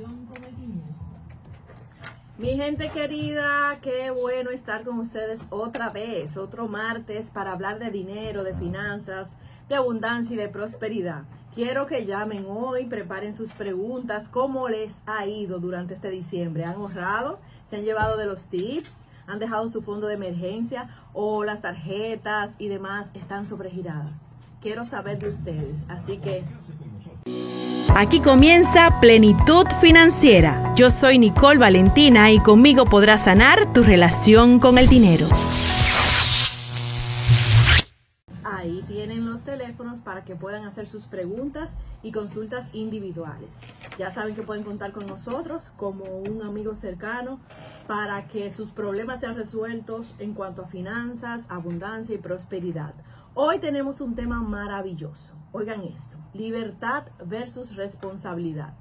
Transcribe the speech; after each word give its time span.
con 0.00 0.42
el 0.42 0.56
dinero. 0.56 0.94
Mi 2.38 2.56
gente 2.56 2.88
querida, 2.88 3.78
qué 3.82 4.10
bueno 4.10 4.50
estar 4.50 4.84
con 4.84 4.98
ustedes 4.98 5.44
otra 5.50 5.90
vez, 5.90 6.38
otro 6.38 6.66
martes 6.66 7.26
para 7.26 7.52
hablar 7.52 7.78
de 7.78 7.90
dinero, 7.90 8.42
de 8.42 8.54
finanzas, 8.54 9.30
de 9.68 9.74
abundancia 9.74 10.32
y 10.32 10.38
de 10.38 10.48
prosperidad. 10.48 11.24
Quiero 11.54 11.86
que 11.86 12.06
llamen 12.06 12.46
hoy, 12.48 12.86
preparen 12.86 13.36
sus 13.36 13.52
preguntas, 13.52 14.30
cómo 14.30 14.70
les 14.70 14.96
ha 15.04 15.26
ido 15.26 15.58
durante 15.58 15.92
este 15.92 16.08
diciembre. 16.08 16.64
¿Han 16.64 16.76
ahorrado? 16.76 17.38
¿Se 17.68 17.76
han 17.76 17.84
llevado 17.84 18.16
de 18.16 18.24
los 18.24 18.46
tips? 18.46 19.04
¿Han 19.26 19.38
dejado 19.38 19.68
su 19.68 19.82
fondo 19.82 20.06
de 20.06 20.14
emergencia? 20.14 20.88
¿O 21.12 21.44
las 21.44 21.60
tarjetas 21.60 22.54
y 22.58 22.68
demás 22.68 23.10
están 23.12 23.46
sobregiradas? 23.46 24.32
Quiero 24.62 24.86
saber 24.86 25.18
de 25.18 25.28
ustedes, 25.28 25.84
así 25.90 26.16
que... 26.16 26.44
Aquí 27.94 28.20
comienza 28.20 29.00
Plenitud 29.02 29.66
Financiera. 29.78 30.72
Yo 30.74 30.88
soy 30.88 31.18
Nicole 31.18 31.58
Valentina 31.58 32.32
y 32.32 32.38
conmigo 32.38 32.86
podrás 32.86 33.24
sanar 33.24 33.70
tu 33.74 33.82
relación 33.82 34.60
con 34.60 34.78
el 34.78 34.88
dinero. 34.88 35.26
Ahí 38.44 38.82
tienen 38.88 39.28
los 39.28 39.42
teléfonos 39.42 40.00
para 40.00 40.24
que 40.24 40.34
puedan 40.34 40.64
hacer 40.64 40.88
sus 40.88 41.04
preguntas 41.04 41.76
y 42.02 42.12
consultas 42.12 42.66
individuales. 42.72 43.60
Ya 43.98 44.10
saben 44.10 44.34
que 44.34 44.42
pueden 44.42 44.64
contar 44.64 44.92
con 44.92 45.06
nosotros 45.06 45.70
como 45.76 46.04
un 46.04 46.42
amigo 46.42 46.74
cercano 46.74 47.40
para 47.86 48.26
que 48.26 48.50
sus 48.50 48.70
problemas 48.70 49.20
sean 49.20 49.36
resueltos 49.36 50.14
en 50.18 50.32
cuanto 50.32 50.62
a 50.62 50.68
finanzas, 50.68 51.44
abundancia 51.50 52.14
y 52.14 52.18
prosperidad. 52.18 52.94
Hoy 53.34 53.60
tenemos 53.60 54.02
un 54.02 54.14
tema 54.14 54.42
maravilloso. 54.42 55.32
Oigan 55.52 55.84
esto, 55.84 56.18
libertad 56.34 57.04
versus 57.24 57.76
responsabilidad. 57.76 58.74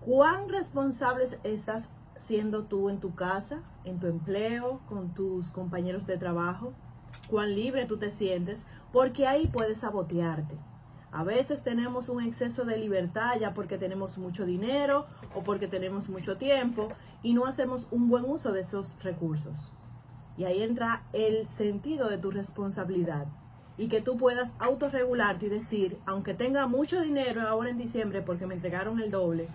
¿Cuán 0.00 0.50
responsable 0.50 1.24
estás 1.42 1.88
siendo 2.18 2.64
tú 2.64 2.90
en 2.90 3.00
tu 3.00 3.14
casa, 3.14 3.62
en 3.84 3.98
tu 3.98 4.08
empleo, 4.08 4.82
con 4.90 5.14
tus 5.14 5.48
compañeros 5.48 6.06
de 6.06 6.18
trabajo? 6.18 6.74
¿Cuán 7.30 7.54
libre 7.54 7.86
tú 7.86 7.96
te 7.96 8.10
sientes? 8.10 8.66
Porque 8.92 9.26
ahí 9.26 9.46
puedes 9.46 9.78
sabotearte. 9.78 10.58
A 11.10 11.24
veces 11.24 11.62
tenemos 11.62 12.10
un 12.10 12.22
exceso 12.22 12.66
de 12.66 12.76
libertad 12.76 13.36
ya 13.40 13.54
porque 13.54 13.78
tenemos 13.78 14.18
mucho 14.18 14.44
dinero 14.44 15.06
o 15.34 15.42
porque 15.44 15.66
tenemos 15.66 16.10
mucho 16.10 16.36
tiempo 16.36 16.88
y 17.22 17.32
no 17.32 17.46
hacemos 17.46 17.88
un 17.90 18.10
buen 18.10 18.26
uso 18.26 18.52
de 18.52 18.60
esos 18.60 19.02
recursos. 19.02 19.72
Y 20.36 20.44
ahí 20.44 20.62
entra 20.62 21.04
el 21.14 21.48
sentido 21.48 22.10
de 22.10 22.18
tu 22.18 22.30
responsabilidad 22.30 23.28
y 23.82 23.88
que 23.88 24.00
tú 24.00 24.16
puedas 24.16 24.54
autorregularte 24.60 25.46
y 25.46 25.48
decir, 25.48 25.98
aunque 26.06 26.34
tenga 26.34 26.68
mucho 26.68 27.00
dinero 27.00 27.42
ahora 27.42 27.68
en 27.68 27.78
diciembre 27.78 28.22
porque 28.22 28.46
me 28.46 28.54
entregaron 28.54 29.00
el 29.00 29.10
doble, 29.10 29.48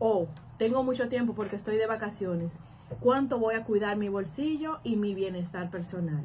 o 0.00 0.26
tengo 0.58 0.82
mucho 0.82 1.08
tiempo 1.08 1.34
porque 1.34 1.54
estoy 1.54 1.76
de 1.76 1.86
vacaciones, 1.86 2.58
¿cuánto 2.98 3.38
voy 3.38 3.54
a 3.54 3.62
cuidar 3.62 3.96
mi 3.96 4.08
bolsillo 4.08 4.80
y 4.82 4.96
mi 4.96 5.14
bienestar 5.14 5.70
personal? 5.70 6.24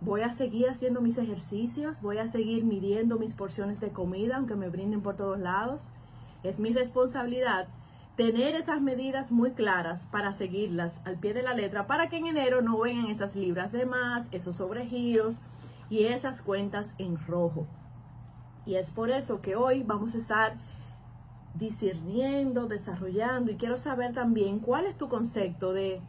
Voy 0.00 0.20
a 0.20 0.32
seguir 0.32 0.68
haciendo 0.68 1.00
mis 1.00 1.18
ejercicios, 1.18 2.02
voy 2.02 2.18
a 2.18 2.28
seguir 2.28 2.62
midiendo 2.62 3.18
mis 3.18 3.34
porciones 3.34 3.80
de 3.80 3.88
comida, 3.88 4.36
aunque 4.36 4.54
me 4.54 4.68
brinden 4.68 5.00
por 5.00 5.16
todos 5.16 5.40
lados. 5.40 5.88
Es 6.44 6.60
mi 6.60 6.72
responsabilidad 6.72 7.66
tener 8.14 8.54
esas 8.54 8.80
medidas 8.80 9.32
muy 9.32 9.50
claras 9.50 10.06
para 10.12 10.32
seguirlas 10.32 11.02
al 11.04 11.18
pie 11.18 11.34
de 11.34 11.42
la 11.42 11.52
letra 11.52 11.88
para 11.88 12.08
que 12.08 12.18
en 12.18 12.28
enero 12.28 12.62
no 12.62 12.78
vengan 12.78 13.08
esas 13.08 13.34
libras 13.34 13.72
de 13.72 13.86
más, 13.86 14.28
esos 14.30 14.58
sobregiros, 14.58 15.40
y 15.90 16.04
esas 16.04 16.40
cuentas 16.40 16.94
en 16.96 17.18
rojo. 17.18 17.66
Y 18.64 18.76
es 18.76 18.90
por 18.90 19.10
eso 19.10 19.42
que 19.42 19.56
hoy 19.56 19.82
vamos 19.82 20.14
a 20.14 20.18
estar 20.18 20.56
discerniendo, 21.54 22.66
desarrollando 22.66 23.50
y 23.50 23.56
quiero 23.56 23.76
saber 23.76 24.14
también 24.14 24.60
cuál 24.60 24.86
es 24.86 24.96
tu 24.96 25.08
concepto 25.08 25.72
de 25.72 26.00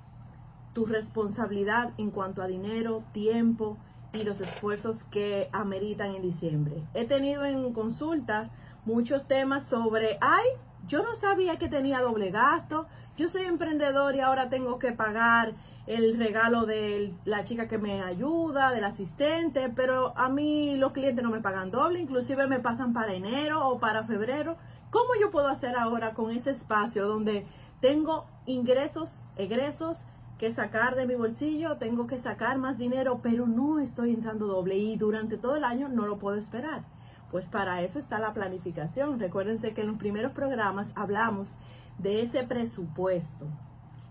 tu 0.74 0.86
responsabilidad 0.86 1.94
en 1.98 2.12
cuanto 2.12 2.42
a 2.42 2.48
dinero, 2.48 3.04
tiempo 3.12 3.78
y 4.14 4.24
los 4.24 4.40
esfuerzos 4.42 5.04
que 5.06 5.50
ameritan 5.52 6.16
en 6.16 6.22
diciembre. 6.22 6.84
He 6.94 7.06
tenido 7.06 7.44
en 7.46 7.74
consultas 7.74 8.52
muchos 8.86 9.28
temas 9.28 9.68
sobre, 9.68 10.18
ay, 10.22 10.46
yo 10.88 11.04
no 11.04 11.16
sabía 11.16 11.58
que 11.58 11.70
tenía 11.70 12.02
doble 12.02 12.32
gasto, 12.32 12.88
yo 13.18 13.30
soy 13.30 13.44
emprendedor 13.44 14.16
y 14.16 14.20
ahora 14.20 14.50
tengo 14.50 14.80
que 14.80 14.92
pagar 14.92 15.54
el 15.88 16.18
regalo 16.18 16.66
de 16.66 17.12
la 17.26 17.44
chica 17.44 17.68
que 17.68 17.78
me 17.78 18.02
ayuda, 18.02 18.72
del 18.72 18.84
asistente, 18.84 19.70
pero 19.76 20.18
a 20.18 20.30
mí 20.30 20.78
los 20.78 20.92
clientes 20.92 21.24
no 21.24 21.32
me 21.32 21.42
pagan 21.42 21.72
doble, 21.72 22.00
inclusive 22.00 22.48
me 22.48 22.60
pasan 22.60 22.94
para 22.94 23.14
enero 23.14 23.68
o 23.68 23.80
para 23.80 24.04
febrero. 24.04 24.58
¿Cómo 24.92 25.10
yo 25.20 25.32
puedo 25.32 25.48
hacer 25.48 25.76
ahora 25.76 26.14
con 26.14 26.32
ese 26.32 26.52
espacio 26.52 27.08
donde 27.08 27.46
tengo 27.80 28.26
ingresos, 28.46 29.26
egresos 29.38 30.06
que 30.38 30.52
sacar 30.52 30.96
de 30.96 31.06
mi 31.06 31.16
bolsillo, 31.16 31.78
tengo 31.78 32.08
que 32.08 32.20
sacar 32.20 32.58
más 32.58 32.78
dinero, 32.78 33.20
pero 33.22 33.48
no 33.48 33.80
estoy 33.80 34.14
entrando 34.14 34.48
doble 34.48 34.78
y 34.78 34.98
durante 34.98 35.38
todo 35.38 35.56
el 35.56 35.64
año 35.64 35.88
no 35.88 36.08
lo 36.08 36.20
puedo 36.20 36.38
esperar? 36.38 36.84
Pues 37.32 37.48
para 37.48 37.82
eso 37.82 38.00
está 38.00 38.20
la 38.20 38.34
planificación. 38.34 39.20
Recuérdense 39.20 39.74
que 39.74 39.82
en 39.82 39.88
los 39.88 39.98
primeros 39.98 40.34
programas 40.34 40.92
hablamos 40.96 41.56
de 41.98 42.22
ese 42.22 42.44
presupuesto, 42.44 43.48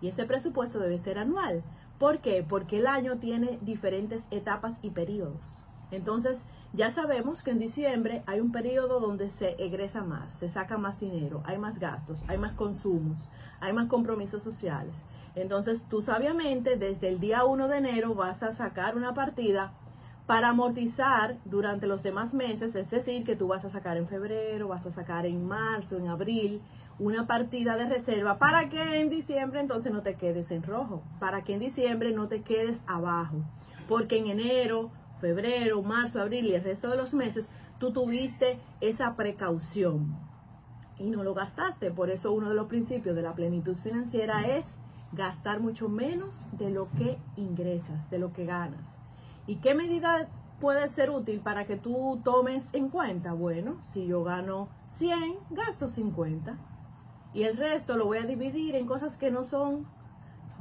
y 0.00 0.08
ese 0.08 0.24
presupuesto 0.24 0.78
debe 0.78 0.98
ser 0.98 1.18
anual. 1.18 1.62
¿Por 1.98 2.18
qué? 2.18 2.44
Porque 2.46 2.78
el 2.78 2.86
año 2.86 3.18
tiene 3.18 3.58
diferentes 3.62 4.26
etapas 4.30 4.78
y 4.82 4.90
periodos. 4.90 5.62
Entonces, 5.90 6.46
ya 6.72 6.90
sabemos 6.90 7.42
que 7.42 7.50
en 7.50 7.58
diciembre 7.58 8.22
hay 8.26 8.40
un 8.40 8.52
periodo 8.52 9.00
donde 9.00 9.28
se 9.28 9.62
egresa 9.62 10.04
más, 10.04 10.32
se 10.32 10.48
saca 10.48 10.78
más 10.78 11.00
dinero, 11.00 11.42
hay 11.44 11.58
más 11.58 11.80
gastos, 11.80 12.22
hay 12.28 12.38
más 12.38 12.52
consumos, 12.52 13.20
hay 13.60 13.72
más 13.72 13.88
compromisos 13.88 14.42
sociales. 14.42 15.04
Entonces, 15.34 15.86
tú 15.88 16.00
sabiamente, 16.00 16.76
desde 16.76 17.08
el 17.08 17.20
día 17.20 17.44
1 17.44 17.68
de 17.68 17.78
enero 17.78 18.14
vas 18.14 18.42
a 18.42 18.52
sacar 18.52 18.96
una 18.96 19.14
partida 19.14 19.72
para 20.30 20.50
amortizar 20.50 21.38
durante 21.44 21.88
los 21.88 22.04
demás 22.04 22.34
meses, 22.34 22.76
es 22.76 22.88
decir, 22.88 23.24
que 23.24 23.34
tú 23.34 23.48
vas 23.48 23.64
a 23.64 23.68
sacar 23.68 23.96
en 23.96 24.06
febrero, 24.06 24.68
vas 24.68 24.86
a 24.86 24.92
sacar 24.92 25.26
en 25.26 25.44
marzo, 25.44 25.96
en 25.96 26.06
abril, 26.06 26.62
una 27.00 27.26
partida 27.26 27.76
de 27.76 27.88
reserva 27.88 28.38
para 28.38 28.68
que 28.68 29.00
en 29.00 29.10
diciembre 29.10 29.58
entonces 29.58 29.92
no 29.92 30.02
te 30.02 30.14
quedes 30.14 30.52
en 30.52 30.62
rojo, 30.62 31.02
para 31.18 31.42
que 31.42 31.54
en 31.54 31.58
diciembre 31.58 32.12
no 32.12 32.28
te 32.28 32.42
quedes 32.42 32.84
abajo, 32.86 33.38
porque 33.88 34.18
en 34.18 34.28
enero, 34.28 34.92
febrero, 35.20 35.82
marzo, 35.82 36.20
abril 36.20 36.46
y 36.46 36.54
el 36.54 36.62
resto 36.62 36.90
de 36.90 36.96
los 36.96 37.12
meses 37.12 37.48
tú 37.80 37.92
tuviste 37.92 38.60
esa 38.80 39.16
precaución 39.16 40.16
y 40.96 41.10
no 41.10 41.24
lo 41.24 41.34
gastaste. 41.34 41.90
Por 41.90 42.08
eso 42.08 42.30
uno 42.30 42.50
de 42.50 42.54
los 42.54 42.68
principios 42.68 43.16
de 43.16 43.22
la 43.22 43.34
plenitud 43.34 43.74
financiera 43.74 44.42
es 44.42 44.76
gastar 45.10 45.58
mucho 45.58 45.88
menos 45.88 46.46
de 46.52 46.70
lo 46.70 46.88
que 46.92 47.18
ingresas, 47.34 48.08
de 48.10 48.20
lo 48.20 48.32
que 48.32 48.44
ganas. 48.44 49.00
¿Y 49.46 49.56
qué 49.56 49.74
medida 49.74 50.28
puede 50.60 50.88
ser 50.88 51.10
útil 51.10 51.40
para 51.40 51.66
que 51.66 51.76
tú 51.76 52.20
tomes 52.22 52.68
en 52.72 52.88
cuenta? 52.88 53.32
Bueno, 53.32 53.78
si 53.82 54.06
yo 54.06 54.22
gano 54.22 54.68
100, 54.88 55.38
gasto 55.50 55.88
50 55.88 56.58
y 57.32 57.44
el 57.44 57.56
resto 57.56 57.96
lo 57.96 58.06
voy 58.06 58.18
a 58.18 58.26
dividir 58.26 58.76
en 58.76 58.86
cosas 58.86 59.16
que 59.16 59.30
no 59.30 59.44
son 59.44 59.86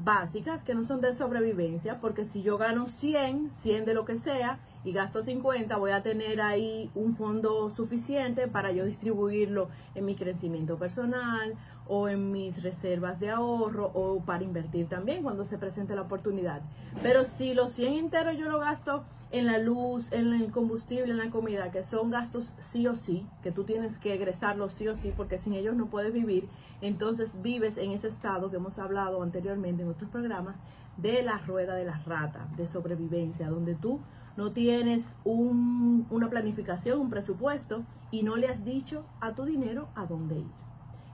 básicas, 0.03 0.63
que 0.63 0.75
no 0.75 0.83
son 0.83 1.01
de 1.01 1.13
sobrevivencia, 1.13 1.99
porque 1.99 2.25
si 2.25 2.41
yo 2.41 2.57
gano 2.57 2.87
100, 2.87 3.51
100 3.51 3.85
de 3.85 3.93
lo 3.93 4.05
que 4.05 4.17
sea, 4.17 4.59
y 4.83 4.93
gasto 4.93 5.21
50, 5.21 5.75
voy 5.77 5.91
a 5.91 6.03
tener 6.03 6.41
ahí 6.41 6.89
un 6.95 7.15
fondo 7.15 7.69
suficiente 7.69 8.47
para 8.47 8.71
yo 8.71 8.85
distribuirlo 8.85 9.69
en 9.93 10.05
mi 10.05 10.15
crecimiento 10.15 10.77
personal 10.77 11.55
o 11.89 12.07
en 12.07 12.31
mis 12.31 12.61
reservas 12.61 13.19
de 13.19 13.31
ahorro 13.31 13.91
o 13.93 14.21
para 14.21 14.43
invertir 14.43 14.87
también 14.87 15.23
cuando 15.23 15.43
se 15.43 15.57
presente 15.57 15.95
la 15.95 16.03
oportunidad. 16.03 16.61
Pero 17.01 17.25
si 17.25 17.53
los 17.55 17.73
100 17.73 17.93
enteros 17.93 18.37
yo 18.37 18.47
lo 18.47 18.59
gasto 18.59 19.03
en 19.31 19.47
la 19.47 19.57
luz, 19.57 20.11
en 20.11 20.33
el 20.33 20.51
combustible, 20.51 21.11
en 21.11 21.17
la 21.17 21.31
comida, 21.31 21.71
que 21.71 21.83
son 21.83 22.11
gastos 22.11 22.53
sí 22.59 22.87
o 22.87 22.95
sí, 22.95 23.25
que 23.43 23.51
tú 23.51 23.63
tienes 23.63 23.97
que 23.97 24.13
egresarlos 24.13 24.73
sí 24.75 24.87
o 24.87 24.95
sí, 24.95 25.11
porque 25.15 25.39
sin 25.39 25.53
ellos 25.53 25.75
no 25.75 25.87
puedes 25.87 26.13
vivir, 26.13 26.47
entonces 26.81 27.41
vives 27.41 27.77
en 27.77 27.91
ese 27.91 28.07
estado 28.07 28.51
que 28.51 28.57
hemos 28.57 28.77
hablado 28.79 29.21
anteriormente 29.21 29.81
en 29.81 29.89
otros 29.89 30.09
programas 30.11 30.55
de 30.97 31.23
la 31.23 31.39
rueda 31.39 31.75
de 31.75 31.85
la 31.85 31.97
rata, 32.05 32.47
de 32.55 32.67
sobrevivencia, 32.67 33.49
donde 33.49 33.73
tú 33.73 33.99
no 34.37 34.51
tienes 34.51 35.15
una 35.23 36.29
planificación, 36.29 36.99
un 36.99 37.09
presupuesto 37.09 37.83
y 38.11 38.23
no 38.23 38.35
le 38.35 38.47
has 38.47 38.63
dicho 38.63 39.05
a 39.21 39.33
tu 39.33 39.45
dinero 39.45 39.89
a 39.95 40.05
dónde 40.05 40.39
ir. 40.39 40.58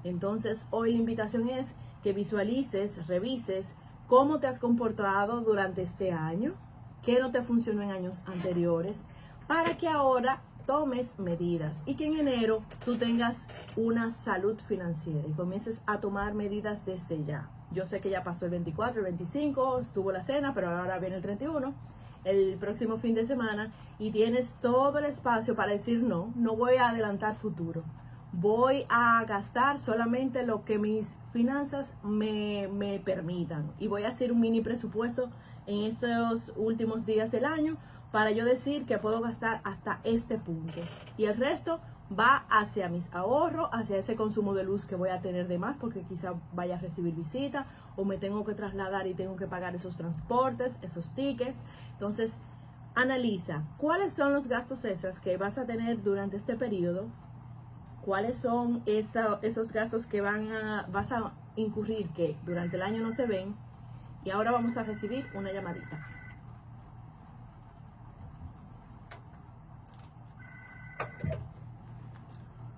Entonces, 0.06 0.68
hoy 0.70 0.92
la 0.92 1.00
invitación 1.00 1.50
es 1.50 1.76
que 2.04 2.14
visualices, 2.14 3.08
revises 3.08 3.74
cómo 4.08 4.40
te 4.40 4.46
has 4.46 4.60
comportado 4.60 5.42
durante 5.42 5.82
este 5.82 6.12
año, 6.12 6.54
qué 7.04 7.20
no 7.20 7.32
te 7.32 7.42
funcionó 7.42 7.82
en 7.82 7.90
años 7.90 8.24
anteriores, 8.28 9.04
para 9.48 9.78
que 9.78 9.88
ahora 9.88 10.42
tomes 10.68 11.18
medidas 11.18 11.82
y 11.88 11.96
que 11.96 12.06
en 12.06 12.18
enero 12.18 12.62
tú 12.86 12.98
tengas 12.98 13.48
una 13.76 14.12
salud 14.12 14.60
financiera 14.60 15.28
y 15.28 15.32
comiences 15.32 15.82
a 15.88 16.00
tomar 16.00 16.36
medidas 16.36 16.86
desde 16.86 17.24
ya. 17.26 17.50
Yo 17.72 17.88
sé 17.88 18.00
que 18.00 18.12
ya 18.12 18.24
pasó 18.24 18.46
el 18.46 18.52
24, 18.52 19.00
el 19.00 19.06
25, 19.06 19.80
estuvo 19.80 20.12
la 20.12 20.22
cena, 20.22 20.54
pero 20.54 20.70
ahora 20.70 21.00
viene 21.00 21.16
el 21.16 21.24
31, 21.24 21.74
el 22.26 22.58
próximo 22.58 22.98
fin 22.98 23.16
de 23.16 23.26
semana 23.26 23.72
y 23.98 24.12
tienes 24.12 24.54
todo 24.62 25.00
el 25.00 25.06
espacio 25.06 25.56
para 25.56 25.72
decir 25.72 26.04
no, 26.04 26.32
no 26.36 26.56
voy 26.56 26.76
a 26.76 26.90
adelantar 26.90 27.36
futuro. 27.36 27.84
Voy 28.40 28.86
a 28.90 29.24
gastar 29.26 29.80
solamente 29.80 30.46
lo 30.46 30.66
que 30.66 30.78
mis 30.78 31.16
finanzas 31.32 31.94
me, 32.04 32.68
me 32.68 33.00
permitan. 33.00 33.72
Y 33.80 33.88
voy 33.88 34.04
a 34.04 34.10
hacer 34.10 34.32
un 34.32 34.42
mini 34.42 34.62
presupuesto 34.62 35.30
en 35.68 35.84
estos 35.86 36.54
últimos 36.58 37.06
días 37.06 37.32
del 37.32 37.46
año 37.46 37.78
para 38.12 38.32
yo 38.32 38.46
decir 38.46 38.86
que 38.86 38.98
puedo 38.98 39.22
gastar 39.22 39.62
hasta 39.64 40.00
este 40.04 40.38
punto. 40.38 40.82
Y 41.18 41.26
el 41.26 41.38
resto 41.38 41.80
va 42.18 42.46
hacia 42.50 42.88
mis 42.88 43.12
ahorros, 43.14 43.70
hacia 43.72 43.98
ese 43.98 44.16
consumo 44.16 44.54
de 44.54 44.64
luz 44.64 44.86
que 44.86 44.96
voy 44.96 45.10
a 45.10 45.22
tener 45.22 45.48
de 45.48 45.58
más 45.58 45.78
porque 45.78 46.02
quizá 46.04 46.34
vaya 46.54 46.76
a 46.76 46.80
recibir 46.80 47.16
visita 47.16 47.66
o 47.96 48.06
me 48.06 48.18
tengo 48.18 48.46
que 48.46 48.54
trasladar 48.54 49.08
y 49.08 49.16
tengo 49.16 49.36
que 49.36 49.48
pagar 49.48 49.76
esos 49.76 49.98
transportes, 49.98 50.78
esos 50.82 51.12
tickets. 51.16 51.64
Entonces, 51.94 52.38
analiza 52.96 53.64
cuáles 53.78 54.14
son 54.14 54.34
los 54.34 54.48
gastos 54.48 54.86
extras 54.86 55.20
que 55.20 55.38
vas 55.38 55.58
a 55.58 55.66
tener 55.66 56.02
durante 56.04 56.38
este 56.38 56.56
periodo, 56.56 57.08
cuáles 58.06 58.38
son 58.38 58.84
esos 58.86 59.74
gastos 59.74 60.06
que 60.06 60.22
van 60.22 60.52
a, 60.52 60.86
vas 60.92 61.12
a 61.12 61.34
incurrir 61.56 62.08
que 62.12 62.38
durante 62.46 62.76
el 62.76 62.84
año 62.84 63.02
no 63.02 63.12
se 63.12 63.26
ven. 63.26 63.56
Y 64.24 64.30
ahora 64.30 64.52
vamos 64.52 64.78
a 64.78 64.84
recibir 64.84 65.28
una 65.34 65.52
llamadita. 65.52 66.08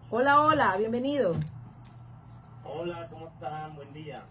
Hola, 0.10 0.42
hola, 0.42 0.78
bienvenido. 0.78 1.36
Hola, 2.64 3.10
¿cómo 3.10 3.28
están? 3.28 3.76
Buen 3.76 3.92
día. 3.92 4.24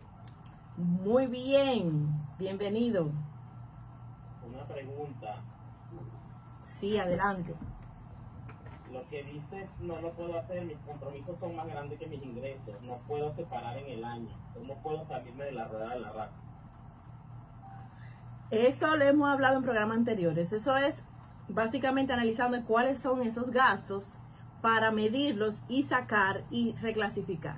Muy 0.78 1.26
bien, 1.26 2.08
bienvenido. 2.38 3.10
Una 4.46 4.66
pregunta. 4.66 5.43
Sí, 6.64 6.96
adelante. 6.96 7.54
Lo 8.92 9.08
que 9.08 9.22
dices 9.24 9.68
no 9.80 10.00
lo 10.00 10.12
puedo 10.12 10.38
hacer, 10.38 10.64
mis 10.64 10.78
compromisos 10.78 11.38
son 11.40 11.56
más 11.56 11.66
grandes 11.66 11.98
que 11.98 12.06
mis 12.06 12.22
ingresos, 12.22 12.80
no 12.82 12.98
puedo 13.08 13.34
separar 13.34 13.76
en 13.78 13.86
el 13.86 14.04
año. 14.04 14.30
¿Cómo 14.54 14.82
puedo 14.82 15.06
salirme 15.06 15.44
de 15.44 15.52
la 15.52 15.66
rueda 15.66 15.90
de 15.90 16.00
la 16.00 16.12
rata? 16.12 16.32
Eso 18.50 18.96
lo 18.96 19.04
hemos 19.04 19.28
hablado 19.28 19.56
en 19.56 19.64
programas 19.64 19.98
anteriores. 19.98 20.52
Eso 20.52 20.76
es 20.76 21.04
básicamente 21.48 22.12
analizando 22.12 22.64
cuáles 22.64 23.00
son 23.00 23.22
esos 23.22 23.50
gastos 23.50 24.16
para 24.62 24.90
medirlos 24.90 25.62
y 25.68 25.82
sacar 25.82 26.44
y 26.50 26.74
reclasificar 26.76 27.56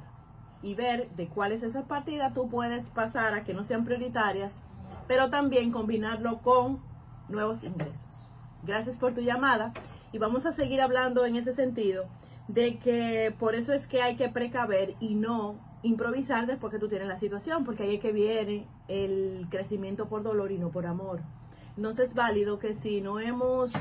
y 0.62 0.74
ver 0.74 1.10
de 1.10 1.28
cuáles 1.28 1.62
esas 1.62 1.84
partidas 1.84 2.34
tú 2.34 2.48
puedes 2.48 2.90
pasar 2.90 3.34
a 3.34 3.44
que 3.44 3.54
no 3.54 3.64
sean 3.64 3.84
prioritarias, 3.84 4.60
pero 5.06 5.30
también 5.30 5.70
combinarlo 5.70 6.38
con 6.38 6.80
nuevos 7.28 7.64
ingresos. 7.64 8.08
Gracias 8.64 8.98
por 8.98 9.14
tu 9.14 9.20
llamada 9.20 9.72
y 10.12 10.18
vamos 10.18 10.46
a 10.46 10.52
seguir 10.52 10.80
hablando 10.80 11.26
en 11.26 11.36
ese 11.36 11.52
sentido 11.52 12.06
de 12.48 12.78
que 12.78 13.34
por 13.38 13.54
eso 13.54 13.72
es 13.72 13.86
que 13.86 14.02
hay 14.02 14.16
que 14.16 14.28
precaver 14.28 14.94
y 15.00 15.14
no 15.14 15.56
improvisar 15.82 16.46
después 16.46 16.72
que 16.72 16.78
tú 16.78 16.88
tienes 16.88 17.08
la 17.08 17.18
situación, 17.18 17.64
porque 17.64 17.84
ahí 17.84 17.96
es 17.96 18.00
que 18.00 18.12
viene 18.12 18.66
el 18.88 19.46
crecimiento 19.50 20.08
por 20.08 20.22
dolor 20.22 20.50
y 20.50 20.58
no 20.58 20.70
por 20.70 20.86
amor. 20.86 21.20
Entonces 21.76 22.10
es 22.10 22.14
válido 22.14 22.58
que 22.58 22.74
si 22.74 23.00
no 23.00 23.20
hemos 23.20 23.72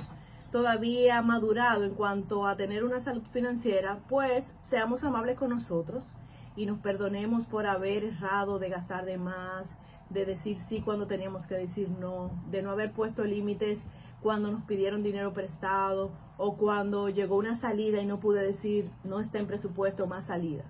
todavía 0.51 1.21
madurado 1.21 1.83
en 1.83 1.95
cuanto 1.95 2.45
a 2.45 2.55
tener 2.55 2.83
una 2.83 2.99
salud 2.99 3.23
financiera, 3.23 3.99
pues 4.07 4.55
seamos 4.61 5.03
amables 5.03 5.37
con 5.37 5.49
nosotros 5.49 6.15
y 6.55 6.65
nos 6.65 6.79
perdonemos 6.79 7.47
por 7.47 7.65
haber 7.67 8.03
errado 8.03 8.59
de 8.59 8.69
gastar 8.69 9.05
de 9.05 9.17
más, 9.17 9.75
de 10.09 10.25
decir 10.25 10.59
sí 10.59 10.81
cuando 10.81 11.07
teníamos 11.07 11.47
que 11.47 11.55
decir 11.55 11.89
no, 11.89 12.31
de 12.49 12.61
no 12.61 12.71
haber 12.71 12.91
puesto 12.91 13.23
límites 13.23 13.83
cuando 14.21 14.51
nos 14.51 14.63
pidieron 14.63 15.03
dinero 15.03 15.33
prestado 15.33 16.11
o 16.37 16.57
cuando 16.57 17.09
llegó 17.09 17.35
una 17.35 17.55
salida 17.55 18.01
y 18.01 18.05
no 18.05 18.19
pude 18.19 18.43
decir 18.43 18.89
no 19.03 19.19
está 19.19 19.39
en 19.39 19.47
presupuesto 19.47 20.07
más 20.07 20.25
salida. 20.25 20.63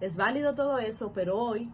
Es 0.00 0.16
válido 0.16 0.54
todo 0.54 0.78
eso, 0.78 1.12
pero 1.12 1.38
hoy 1.38 1.70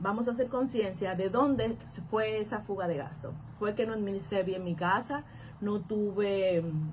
vamos 0.00 0.28
a 0.28 0.32
hacer 0.32 0.48
conciencia 0.48 1.14
de 1.14 1.28
dónde 1.28 1.76
fue 2.08 2.40
esa 2.40 2.60
fuga 2.60 2.88
de 2.88 2.96
gasto. 2.96 3.32
Fue 3.58 3.74
que 3.74 3.86
no 3.86 3.92
administré 3.92 4.42
bien 4.42 4.64
mi 4.64 4.74
casa, 4.74 5.24
no 5.60 5.80
tuve 5.80 6.62
mm, 6.62 6.90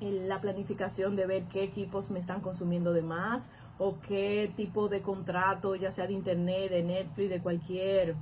la 0.00 0.40
planificación 0.40 1.16
de 1.16 1.26
ver 1.26 1.44
qué 1.44 1.62
equipos 1.62 2.10
me 2.10 2.18
están 2.18 2.40
consumiendo 2.40 2.92
de 2.92 3.02
más 3.02 3.48
o 3.78 3.98
qué 4.00 4.52
tipo 4.56 4.88
de 4.88 5.02
contrato, 5.02 5.74
ya 5.76 5.92
sea 5.92 6.06
de 6.06 6.12
internet, 6.12 6.70
de 6.70 6.82
Netflix, 6.82 7.30
de 7.30 7.40
cualquier 7.40 8.16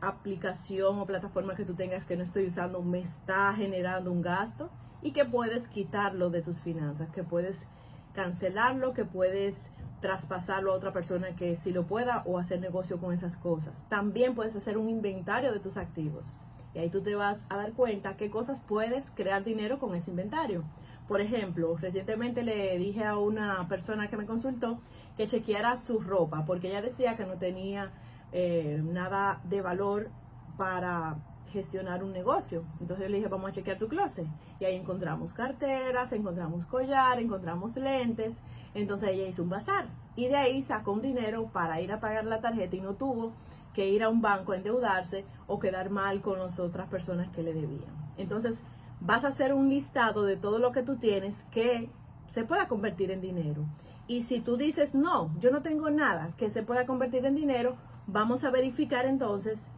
aplicación 0.00 0.98
o 0.98 1.06
plataforma 1.06 1.54
que 1.54 1.64
tú 1.64 1.74
tengas 1.74 2.04
que 2.04 2.16
no 2.16 2.24
estoy 2.24 2.46
usando, 2.46 2.82
me 2.82 3.00
está 3.00 3.52
generando 3.54 4.12
un 4.12 4.22
gasto 4.22 4.70
y 5.02 5.12
que 5.12 5.24
puedes 5.24 5.68
quitarlo 5.68 6.30
de 6.30 6.42
tus 6.42 6.60
finanzas, 6.60 7.10
que 7.10 7.24
puedes 7.24 7.66
cancelarlo, 8.14 8.94
que 8.94 9.04
puedes 9.04 9.70
traspasarlo 10.00 10.72
a 10.72 10.76
otra 10.76 10.92
persona 10.92 11.34
que 11.34 11.56
si 11.56 11.72
lo 11.72 11.86
pueda 11.86 12.22
o 12.26 12.38
hacer 12.38 12.60
negocio 12.60 12.98
con 12.98 13.12
esas 13.12 13.36
cosas. 13.36 13.84
También 13.88 14.34
puedes 14.34 14.54
hacer 14.56 14.78
un 14.78 14.88
inventario 14.88 15.52
de 15.52 15.60
tus 15.60 15.76
activos 15.76 16.36
y 16.74 16.78
ahí 16.78 16.90
tú 16.90 17.02
te 17.02 17.14
vas 17.14 17.44
a 17.48 17.56
dar 17.56 17.72
cuenta 17.72 18.16
qué 18.16 18.30
cosas 18.30 18.62
puedes 18.62 19.10
crear 19.10 19.44
dinero 19.44 19.78
con 19.78 19.94
ese 19.94 20.10
inventario. 20.10 20.64
Por 21.08 21.20
ejemplo, 21.20 21.76
recientemente 21.76 22.42
le 22.42 22.76
dije 22.78 23.04
a 23.04 23.16
una 23.16 23.66
persona 23.68 24.08
que 24.08 24.16
me 24.16 24.26
consultó 24.26 24.80
que 25.16 25.26
chequeara 25.26 25.78
su 25.78 26.00
ropa 26.00 26.44
porque 26.44 26.68
ella 26.68 26.82
decía 26.82 27.16
que 27.16 27.24
no 27.24 27.34
tenía 27.34 27.92
eh, 28.32 28.80
nada 28.82 29.40
de 29.44 29.60
valor 29.62 30.10
para 30.56 31.16
gestionar 31.52 32.04
un 32.04 32.12
negocio. 32.12 32.64
Entonces 32.80 33.06
yo 33.06 33.10
le 33.10 33.16
dije, 33.18 33.28
vamos 33.28 33.50
a 33.50 33.52
chequear 33.52 33.78
tu 33.78 33.88
closet. 33.88 34.26
Y 34.60 34.64
ahí 34.64 34.76
encontramos 34.76 35.32
carteras, 35.32 36.12
encontramos 36.12 36.66
collar, 36.66 37.20
encontramos 37.20 37.76
lentes. 37.76 38.38
Entonces 38.74 39.10
ella 39.10 39.28
hizo 39.28 39.42
un 39.42 39.48
bazar. 39.48 39.86
Y 40.16 40.28
de 40.28 40.36
ahí 40.36 40.62
sacó 40.62 40.92
un 40.92 41.02
dinero 41.02 41.46
para 41.52 41.80
ir 41.80 41.92
a 41.92 42.00
pagar 42.00 42.24
la 42.24 42.40
tarjeta 42.40 42.76
y 42.76 42.80
no 42.80 42.94
tuvo 42.94 43.32
que 43.72 43.88
ir 43.88 44.02
a 44.02 44.08
un 44.08 44.20
banco 44.20 44.52
a 44.52 44.56
endeudarse 44.56 45.24
o 45.46 45.58
quedar 45.58 45.90
mal 45.90 46.20
con 46.20 46.38
las 46.38 46.58
otras 46.58 46.88
personas 46.88 47.28
que 47.28 47.42
le 47.42 47.54
debían. 47.54 48.12
Entonces 48.16 48.62
vas 49.00 49.24
a 49.24 49.28
hacer 49.28 49.54
un 49.54 49.68
listado 49.68 50.24
de 50.24 50.36
todo 50.36 50.58
lo 50.58 50.72
que 50.72 50.82
tú 50.82 50.96
tienes 50.96 51.44
que 51.52 51.88
se 52.26 52.44
pueda 52.44 52.68
convertir 52.68 53.10
en 53.10 53.20
dinero. 53.20 53.64
Y 54.06 54.22
si 54.22 54.40
tú 54.40 54.56
dices, 54.56 54.94
no, 54.94 55.30
yo 55.38 55.50
no 55.50 55.62
tengo 55.62 55.90
nada 55.90 56.32
que 56.36 56.50
se 56.50 56.62
pueda 56.62 56.86
convertir 56.86 57.24
en 57.26 57.34
dinero, 57.34 57.76
vamos 58.08 58.42
a 58.44 58.50
verificar 58.50 59.04
entonces 59.04 59.68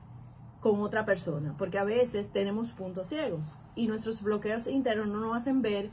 con 0.61 0.81
otra 0.81 1.05
persona, 1.05 1.55
porque 1.59 1.79
a 1.79 1.85
veces 1.85 2.31
tenemos 2.31 2.71
puntos 2.71 3.09
ciegos 3.09 3.41
y 3.75 3.89
nuestros 3.89 4.23
bloqueos 4.23 4.67
internos 4.69 5.09
no 5.09 5.21
nos 5.21 5.37
hacen 5.37 5.63
ver 5.63 5.91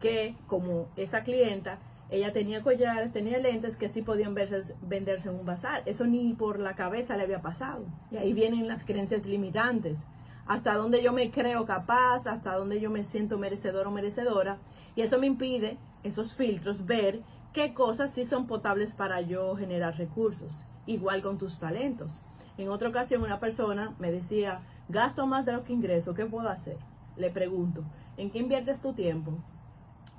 que 0.00 0.36
como 0.46 0.88
esa 0.96 1.22
clienta, 1.22 1.78
ella 2.10 2.32
tenía 2.32 2.62
collares, 2.62 3.12
tenía 3.12 3.38
lentes 3.38 3.76
que 3.76 3.88
sí 3.88 4.02
podían 4.02 4.34
verse, 4.34 4.74
venderse 4.82 5.28
en 5.30 5.36
un 5.36 5.46
bazar. 5.46 5.82
Eso 5.86 6.06
ni 6.06 6.34
por 6.34 6.58
la 6.58 6.74
cabeza 6.74 7.16
le 7.16 7.24
había 7.24 7.42
pasado. 7.42 7.84
Y 8.10 8.16
ahí 8.16 8.32
vienen 8.32 8.66
las 8.66 8.84
creencias 8.84 9.26
limitantes. 9.26 10.04
Hasta 10.46 10.74
dónde 10.74 11.02
yo 11.02 11.12
me 11.12 11.30
creo 11.30 11.66
capaz, 11.66 12.26
hasta 12.26 12.56
dónde 12.56 12.80
yo 12.80 12.90
me 12.90 13.04
siento 13.04 13.36
merecedor 13.38 13.86
o 13.86 13.90
merecedora. 13.90 14.58
Y 14.96 15.02
eso 15.02 15.18
me 15.18 15.26
impide, 15.26 15.76
esos 16.02 16.32
filtros, 16.32 16.86
ver 16.86 17.20
qué 17.52 17.74
cosas 17.74 18.12
sí 18.12 18.24
son 18.24 18.46
potables 18.46 18.94
para 18.94 19.20
yo 19.20 19.54
generar 19.56 19.98
recursos 19.98 20.64
igual 20.88 21.22
con 21.22 21.38
tus 21.38 21.58
talentos. 21.58 22.20
En 22.56 22.70
otra 22.70 22.88
ocasión 22.88 23.22
una 23.22 23.38
persona 23.38 23.94
me 23.98 24.10
decía, 24.10 24.60
gasto 24.88 25.26
más 25.26 25.46
de 25.46 25.52
lo 25.52 25.62
que 25.62 25.72
ingreso, 25.72 26.14
¿qué 26.14 26.24
puedo 26.26 26.48
hacer? 26.48 26.78
Le 27.16 27.30
pregunto, 27.30 27.84
¿en 28.16 28.30
qué 28.30 28.38
inviertes 28.38 28.80
tu 28.80 28.94
tiempo? 28.94 29.32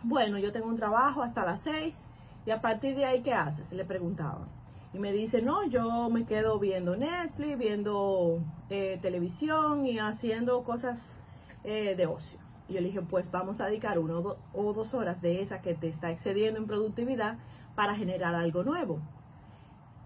Bueno, 0.03 0.37
yo 0.37 0.51
tengo 0.51 0.67
un 0.67 0.77
trabajo 0.77 1.21
hasta 1.21 1.43
las 1.43 1.61
seis 1.61 2.05
y 2.45 2.51
a 2.51 2.61
partir 2.61 2.95
de 2.95 3.05
ahí, 3.05 3.21
¿qué 3.21 3.33
haces? 3.33 3.73
Le 3.73 3.83
preguntaba. 3.83 4.47
Y 4.93 4.99
me 4.99 5.11
dice, 5.11 5.41
no, 5.41 5.67
yo 5.67 6.09
me 6.09 6.25
quedo 6.25 6.59
viendo 6.59 6.95
Netflix, 6.95 7.57
viendo 7.57 8.39
eh, 8.69 8.97
televisión 9.01 9.85
y 9.85 9.99
haciendo 9.99 10.63
cosas 10.63 11.19
eh, 11.63 11.95
de 11.95 12.05
ocio. 12.05 12.39
Y 12.67 12.73
yo 12.73 12.81
le 12.81 12.87
dije, 12.87 13.01
pues 13.01 13.29
vamos 13.31 13.59
a 13.59 13.65
dedicar 13.65 13.99
una 13.99 14.19
o 14.19 14.73
dos 14.73 14.93
horas 14.93 15.21
de 15.21 15.41
esa 15.41 15.61
que 15.61 15.73
te 15.73 15.87
está 15.87 16.11
excediendo 16.11 16.59
en 16.59 16.67
productividad 16.67 17.37
para 17.75 17.95
generar 17.95 18.35
algo 18.35 18.63
nuevo. 18.63 18.99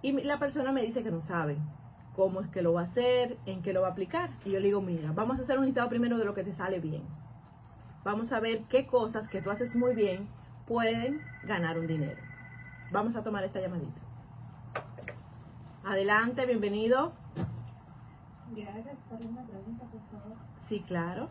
Y 0.03 0.12
la 0.12 0.38
persona 0.38 0.74
me 0.74 0.81
dice 0.81 1.01
que 1.01 1.12
no 1.12 1.22
sabe 1.22 1.57
cómo 2.13 2.41
es 2.41 2.50
que 2.50 2.62
lo 2.62 2.74
va 2.74 2.81
a 2.81 2.83
hacer, 2.83 3.38
en 3.45 3.62
qué 3.62 3.72
lo 3.72 3.81
va 3.81 3.88
a 3.88 3.91
aplicar. 3.91 4.31
Y 4.43 4.51
yo 4.51 4.60
le 4.60 4.65
digo, 4.65 4.81
mira, 4.81 5.13
vamos 5.13 5.39
a 5.39 5.43
hacer 5.43 5.57
un 5.57 5.65
listado 5.65 5.88
primero 5.88 6.17
de 6.17 6.25
lo 6.25 6.33
que 6.33 6.43
te 6.43 6.51
sale 6.51 6.81
bien. 6.81 7.03
Vamos 8.03 8.33
a 8.33 8.41
ver 8.41 8.63
qué 8.65 8.86
cosas 8.86 9.29
que 9.29 9.41
tú 9.41 9.50
haces 9.50 9.77
muy 9.77 9.95
bien 9.95 10.27
pueden 10.67 11.22
ganar 11.45 11.79
un 11.79 11.88
dinero. 11.88 12.22
Vamos 12.91 13.15
a 13.15 13.24
tomar 13.24 13.45
esta 13.45 13.62
llamadita. 13.62 14.01
Adelante, 15.86 16.45
bienvenido. 16.45 17.13
Gracias 18.51 18.98
por 19.10 19.25
una 19.25 19.43
pregunta, 19.43 19.86
por 19.86 20.01
favor. 20.12 20.38
Sí, 20.60 20.81
claro. 20.81 21.29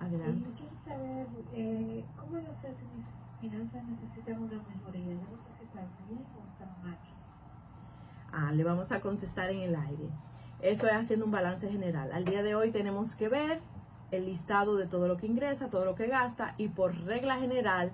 Adelante. 0.00 0.48
quiero 0.56 0.72
saber 0.84 1.26
eh, 1.52 2.04
cómo 2.16 2.38
mis 2.38 3.40
finanzas 3.40 3.84
necesitan 3.84 4.42
una 4.42 4.62
mejoría. 4.62 5.04
¿Debo 5.04 5.36
sé 5.58 5.66
si 5.66 6.14
bien 6.14 6.24
o 6.36 6.46
está 6.52 6.66
mal? 6.82 6.96
Ah, 8.32 8.52
le 8.52 8.64
vamos 8.64 8.92
a 8.92 9.00
contestar 9.00 9.50
en 9.50 9.60
el 9.60 9.74
aire. 9.74 10.08
Eso 10.60 10.86
es 10.86 10.92
haciendo 10.92 11.24
un 11.24 11.30
balance 11.30 11.68
general. 11.70 12.10
Al 12.12 12.24
día 12.24 12.42
de 12.42 12.54
hoy 12.54 12.70
tenemos 12.70 13.14
que 13.14 13.28
ver 13.28 13.60
el 14.10 14.26
listado 14.26 14.76
de 14.76 14.86
todo 14.86 15.06
lo 15.06 15.16
que 15.16 15.26
ingresa, 15.26 15.68
todo 15.68 15.84
lo 15.84 15.94
que 15.94 16.06
gasta 16.06 16.54
y 16.58 16.68
por 16.68 16.94
regla 17.04 17.36
general, 17.36 17.92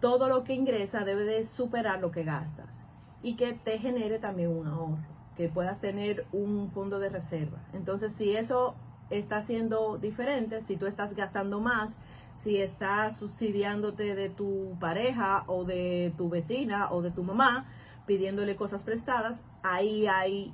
todo 0.00 0.28
lo 0.28 0.44
que 0.44 0.54
ingresa 0.54 1.04
debe 1.04 1.24
de 1.24 1.44
superar 1.44 2.00
lo 2.00 2.10
que 2.10 2.24
gastas. 2.24 2.84
y 3.22 3.34
que 3.34 3.52
te 3.52 3.78
genere 3.78 4.18
también 4.18 4.50
un 4.50 4.68
ahorro, 4.68 4.98
que 5.36 5.48
puedas 5.48 5.80
tener 5.80 6.26
un 6.32 6.70
fondo 6.70 6.98
de 7.00 7.08
reserva. 7.08 7.58
Entonces, 7.72 8.12
si 8.12 8.36
eso 8.36 8.74
está 9.10 9.42
siendo 9.42 9.98
diferente, 9.98 10.62
si 10.62 10.76
tú 10.76 10.86
estás 10.86 11.14
gastando 11.14 11.60
más, 11.60 11.96
si 12.38 12.60
estás 12.60 13.18
subsidiándote 13.18 14.14
de 14.14 14.28
tu 14.30 14.76
pareja 14.78 15.42
o 15.48 15.64
de 15.64 16.12
tu 16.16 16.28
vecina 16.28 16.92
o 16.92 17.02
de 17.02 17.10
tu 17.10 17.24
mamá, 17.24 17.66
pidiéndole 18.06 18.54
cosas 18.56 18.84
prestadas, 18.84 19.42
ahí 19.62 20.06
hay 20.06 20.52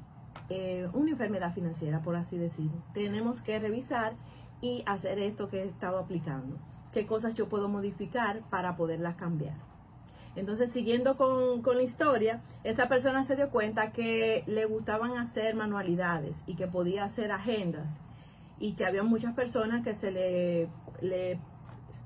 eh, 0.51 0.89
una 0.93 1.13
enfermedad 1.13 1.55
financiera, 1.55 2.01
por 2.03 2.17
así 2.17 2.39
decirlo. 2.39 2.83
Tenemos 2.93 3.43
que 3.43 3.59
revisar 3.59 4.15
y 4.61 4.83
hacer 4.87 5.19
esto 5.19 5.49
que 5.49 5.63
he 5.63 5.67
estado 5.67 5.99
aplicando. 5.99 6.59
¿Qué 6.93 7.07
cosas 7.07 7.35
yo 7.35 7.49
puedo 7.49 7.69
modificar 7.69 8.41
para 8.51 8.77
poderlas 8.77 9.17
cambiar? 9.17 9.55
Entonces, 10.37 10.73
siguiendo 10.73 11.17
con, 11.17 11.63
con, 11.63 11.77
la 11.77 11.83
historia, 11.83 12.43
esa 12.65 12.89
persona 12.89 13.25
se 13.25 13.37
dio 13.37 13.51
cuenta 13.51 13.93
que 13.93 14.43
le 14.47 14.65
gustaban 14.65 15.17
hacer 15.17 15.55
manualidades 15.55 16.43
y 16.47 16.57
que 16.57 16.67
podía 16.67 17.05
hacer 17.05 17.31
agendas 17.31 18.01
y 18.59 18.75
que 18.75 18.85
había 18.85 19.03
muchas 19.03 19.35
personas 19.35 19.85
que 19.85 19.95
se 19.95 20.11
le, 20.11 20.69
le 21.01 21.39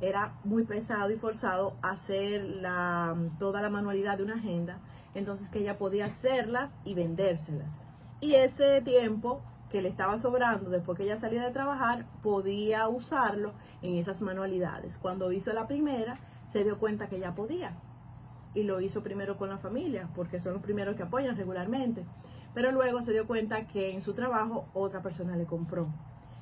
era 0.01 0.35
muy 0.45 0.65
pesado 0.65 1.11
y 1.11 1.17
forzado 1.17 1.77
hacer 1.83 2.45
la, 2.45 3.17
toda 3.39 3.63
la 3.63 3.71
manualidad 3.71 4.19
de 4.19 4.25
una 4.25 4.35
agenda, 4.35 4.79
entonces 5.15 5.51
que 5.51 5.61
ella 5.61 5.79
podía 5.79 6.07
hacerlas 6.07 6.79
y 6.85 6.95
vendérselas. 6.95 7.81
Y 8.21 8.35
ese 8.35 8.81
tiempo 8.83 9.43
que 9.71 9.83
le 9.83 9.89
estaba 9.89 10.19
sobrando 10.19 10.71
después 10.71 10.97
que 10.97 11.05
ella 11.05 11.17
salía 11.17 11.45
de 11.45 11.51
trabajar, 11.51 12.07
podía 12.23 12.89
usarlo 12.89 13.53
en 13.83 13.97
esas 13.97 14.23
manualidades. 14.23 14.97
Cuando 14.97 15.31
hizo 15.33 15.53
la 15.53 15.67
primera, 15.67 16.19
se 16.47 16.65
dio 16.65 16.79
cuenta 16.79 17.09
que 17.09 17.21
ya 17.21 17.35
podía. 17.35 17.77
Y 18.55 18.63
lo 18.63 18.81
hizo 18.81 19.03
primero 19.03 19.37
con 19.37 19.51
la 19.51 19.59
familia, 19.59 20.09
porque 20.15 20.41
son 20.41 20.55
los 20.55 20.63
primeros 20.63 20.97
que 20.97 21.03
apoyan 21.03 21.37
regularmente. 21.37 22.05
Pero 22.55 22.73
luego 22.73 23.03
se 23.03 23.13
dio 23.13 23.27
cuenta 23.27 23.67
que 23.67 23.93
en 23.93 24.01
su 24.01 24.15
trabajo 24.15 24.67
otra 24.73 25.03
persona 25.03 25.37
le 25.37 25.45
compró. 25.45 25.89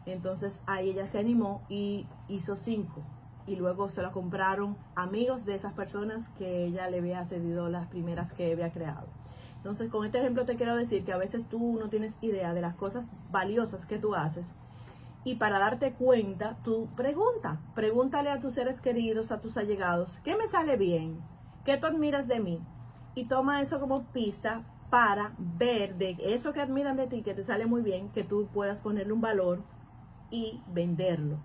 Entonces 0.06 0.61
ahí 0.66 0.90
ella 0.90 1.06
se 1.08 1.18
animó 1.18 1.62
y 1.68 2.06
hizo 2.28 2.54
cinco 2.54 3.02
y 3.46 3.56
luego 3.56 3.88
se 3.88 4.02
la 4.02 4.12
compraron 4.12 4.76
amigos 4.94 5.44
de 5.44 5.54
esas 5.54 5.72
personas 5.72 6.28
que 6.38 6.64
ella 6.66 6.90
le 6.90 6.98
había 6.98 7.24
cedido 7.24 7.68
las 7.68 7.86
primeras 7.88 8.32
que 8.32 8.52
había 8.52 8.72
creado. 8.72 9.06
Entonces, 9.56 9.90
con 9.90 10.04
este 10.04 10.18
ejemplo 10.18 10.44
te 10.44 10.56
quiero 10.56 10.76
decir 10.76 11.04
que 11.04 11.12
a 11.12 11.16
veces 11.16 11.48
tú 11.48 11.78
no 11.78 11.88
tienes 11.88 12.16
idea 12.20 12.54
de 12.54 12.60
las 12.60 12.76
cosas 12.76 13.06
valiosas 13.30 13.86
que 13.86 13.98
tú 13.98 14.14
haces 14.14 14.52
y 15.26 15.34
para 15.34 15.58
darte 15.58 15.92
cuenta, 15.92 16.56
tú 16.62 16.88
pregunta, 16.94 17.58
pregúntale 17.74 18.30
a 18.30 18.40
tus 18.40 18.54
seres 18.54 18.80
queridos, 18.80 19.32
a 19.32 19.40
tus 19.40 19.56
allegados, 19.56 20.20
¿qué 20.22 20.36
me 20.36 20.46
sale 20.46 20.76
bien? 20.76 21.20
¿Qué 21.64 21.76
tú 21.76 21.88
admiras 21.88 22.28
de 22.28 22.38
mí? 22.38 22.60
Y 23.16 23.24
toma 23.24 23.60
eso 23.60 23.80
como 23.80 24.04
pista 24.04 24.62
para 24.88 25.34
ver 25.38 25.96
de 25.96 26.16
eso 26.20 26.52
que 26.52 26.60
admiran 26.60 26.96
de 26.96 27.08
ti, 27.08 27.22
que 27.22 27.34
te 27.34 27.42
sale 27.42 27.66
muy 27.66 27.82
bien, 27.82 28.10
que 28.10 28.22
tú 28.22 28.46
puedas 28.54 28.80
ponerle 28.80 29.12
un 29.12 29.20
valor 29.20 29.64
y 30.30 30.62
venderlo. 30.68 31.38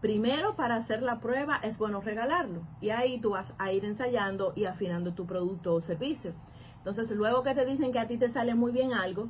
Primero, 0.00 0.56
para 0.56 0.76
hacer 0.76 1.02
la 1.02 1.20
prueba 1.20 1.60
es 1.62 1.76
bueno 1.76 2.00
regalarlo 2.00 2.62
y 2.80 2.88
ahí 2.88 3.20
tú 3.20 3.30
vas 3.30 3.54
a 3.58 3.70
ir 3.72 3.84
ensayando 3.84 4.54
y 4.56 4.64
afinando 4.64 5.12
tu 5.12 5.26
producto 5.26 5.74
o 5.74 5.80
servicio. 5.82 6.32
Entonces, 6.78 7.10
luego 7.10 7.42
que 7.42 7.54
te 7.54 7.66
dicen 7.66 7.92
que 7.92 7.98
a 7.98 8.06
ti 8.06 8.16
te 8.16 8.30
sale 8.30 8.54
muy 8.54 8.72
bien 8.72 8.94
algo, 8.94 9.28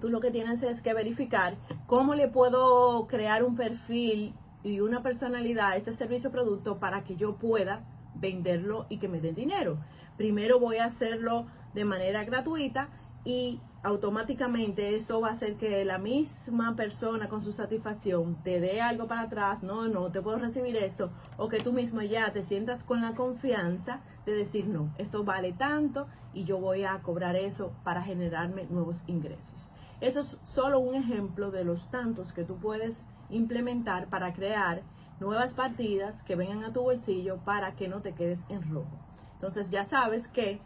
tú 0.00 0.08
lo 0.08 0.20
que 0.20 0.32
tienes 0.32 0.64
es 0.64 0.82
que 0.82 0.92
verificar 0.92 1.56
cómo 1.86 2.16
le 2.16 2.26
puedo 2.26 3.06
crear 3.06 3.44
un 3.44 3.54
perfil 3.54 4.34
y 4.64 4.80
una 4.80 5.04
personalidad 5.04 5.70
a 5.70 5.76
este 5.76 5.92
servicio 5.92 6.30
o 6.30 6.32
producto 6.32 6.78
para 6.80 7.04
que 7.04 7.14
yo 7.14 7.36
pueda 7.36 7.84
venderlo 8.16 8.86
y 8.88 8.98
que 8.98 9.06
me 9.06 9.20
den 9.20 9.36
dinero. 9.36 9.78
Primero 10.16 10.58
voy 10.58 10.78
a 10.78 10.86
hacerlo 10.86 11.46
de 11.74 11.84
manera 11.84 12.24
gratuita 12.24 12.88
y 13.24 13.60
automáticamente 13.86 14.96
eso 14.96 15.20
va 15.20 15.28
a 15.28 15.32
hacer 15.32 15.54
que 15.54 15.84
la 15.84 15.98
misma 15.98 16.74
persona 16.74 17.28
con 17.28 17.40
su 17.40 17.52
satisfacción 17.52 18.34
te 18.42 18.58
dé 18.58 18.80
algo 18.80 19.06
para 19.06 19.20
atrás, 19.22 19.62
no, 19.62 19.86
no, 19.86 20.10
te 20.10 20.20
puedo 20.20 20.38
recibir 20.38 20.76
esto, 20.76 21.10
o 21.36 21.48
que 21.48 21.60
tú 21.60 21.72
mismo 21.72 22.02
ya 22.02 22.32
te 22.32 22.42
sientas 22.42 22.82
con 22.82 23.00
la 23.00 23.14
confianza 23.14 24.00
de 24.24 24.32
decir, 24.32 24.66
no, 24.66 24.92
esto 24.98 25.22
vale 25.22 25.52
tanto 25.52 26.08
y 26.34 26.42
yo 26.42 26.58
voy 26.58 26.82
a 26.82 26.98
cobrar 27.00 27.36
eso 27.36 27.70
para 27.84 28.02
generarme 28.02 28.66
nuevos 28.68 29.04
ingresos. 29.06 29.70
Eso 30.00 30.18
es 30.18 30.36
solo 30.42 30.80
un 30.80 30.96
ejemplo 30.96 31.52
de 31.52 31.62
los 31.62 31.88
tantos 31.88 32.32
que 32.32 32.42
tú 32.42 32.56
puedes 32.56 33.04
implementar 33.30 34.08
para 34.08 34.32
crear 34.32 34.82
nuevas 35.20 35.54
partidas 35.54 36.24
que 36.24 36.34
vengan 36.34 36.64
a 36.64 36.72
tu 36.72 36.82
bolsillo 36.82 37.36
para 37.44 37.76
que 37.76 37.86
no 37.86 38.00
te 38.00 38.14
quedes 38.14 38.46
en 38.48 38.68
rojo. 38.68 38.98
Entonces 39.34 39.70
ya 39.70 39.84
sabes 39.84 40.26
que 40.26 40.60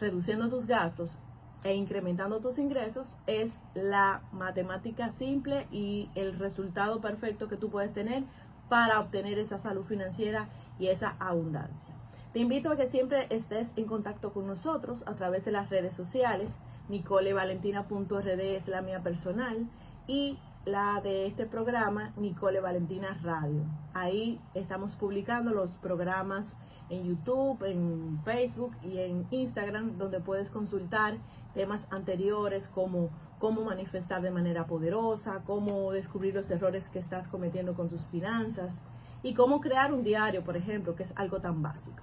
reduciendo 0.00 0.48
tus 0.48 0.66
gastos 0.66 1.20
e 1.66 1.74
incrementando 1.74 2.38
tus 2.38 2.60
ingresos 2.60 3.16
es 3.26 3.58
la 3.74 4.22
matemática 4.30 5.10
simple 5.10 5.66
y 5.72 6.08
el 6.14 6.38
resultado 6.38 7.00
perfecto 7.00 7.48
que 7.48 7.56
tú 7.56 7.70
puedes 7.70 7.92
tener 7.92 8.22
para 8.68 9.00
obtener 9.00 9.36
esa 9.40 9.58
salud 9.58 9.84
financiera 9.84 10.48
y 10.78 10.88
esa 10.88 11.16
abundancia. 11.18 11.92
Te 12.32 12.38
invito 12.38 12.70
a 12.70 12.76
que 12.76 12.86
siempre 12.86 13.26
estés 13.30 13.72
en 13.74 13.86
contacto 13.86 14.32
con 14.32 14.46
nosotros 14.46 15.02
a 15.06 15.14
través 15.14 15.44
de 15.44 15.50
las 15.50 15.68
redes 15.68 15.92
sociales. 15.92 16.58
NicoleValentina.rd 16.88 18.40
es 18.40 18.68
la 18.68 18.82
mía 18.82 19.02
personal 19.02 19.66
y 20.06 20.38
la 20.66 21.00
de 21.00 21.26
este 21.26 21.46
programa, 21.46 22.12
Nicole 22.16 22.60
Valentina 22.60 23.16
Radio. 23.22 23.62
Ahí 23.94 24.40
estamos 24.52 24.96
publicando 24.96 25.52
los 25.52 25.70
programas 25.78 26.56
en 26.90 27.04
YouTube, 27.04 27.62
en 27.62 28.20
Facebook 28.24 28.72
y 28.82 28.98
en 28.98 29.28
Instagram, 29.30 29.96
donde 29.96 30.18
puedes 30.18 30.50
consultar 30.50 31.18
temas 31.54 31.86
anteriores 31.92 32.66
como 32.66 33.10
cómo 33.38 33.62
manifestar 33.62 34.22
de 34.22 34.32
manera 34.32 34.66
poderosa, 34.66 35.42
cómo 35.46 35.92
descubrir 35.92 36.34
los 36.34 36.50
errores 36.50 36.88
que 36.88 36.98
estás 36.98 37.28
cometiendo 37.28 37.74
con 37.74 37.88
tus 37.88 38.02
finanzas 38.06 38.80
y 39.22 39.34
cómo 39.34 39.60
crear 39.60 39.92
un 39.92 40.02
diario, 40.02 40.42
por 40.42 40.56
ejemplo, 40.56 40.96
que 40.96 41.04
es 41.04 41.12
algo 41.16 41.40
tan 41.40 41.62
básico. 41.62 42.02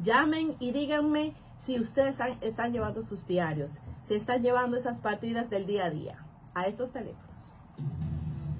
Llamen 0.00 0.56
y 0.60 0.72
díganme 0.72 1.34
si 1.58 1.78
ustedes 1.78 2.18
están 2.40 2.72
llevando 2.72 3.02
sus 3.02 3.26
diarios, 3.26 3.80
si 4.02 4.14
están 4.14 4.42
llevando 4.42 4.78
esas 4.78 5.02
partidas 5.02 5.50
del 5.50 5.66
día 5.66 5.84
a 5.86 5.90
día 5.90 6.24
a 6.54 6.66
estos 6.66 6.90
teléfonos. 6.90 7.27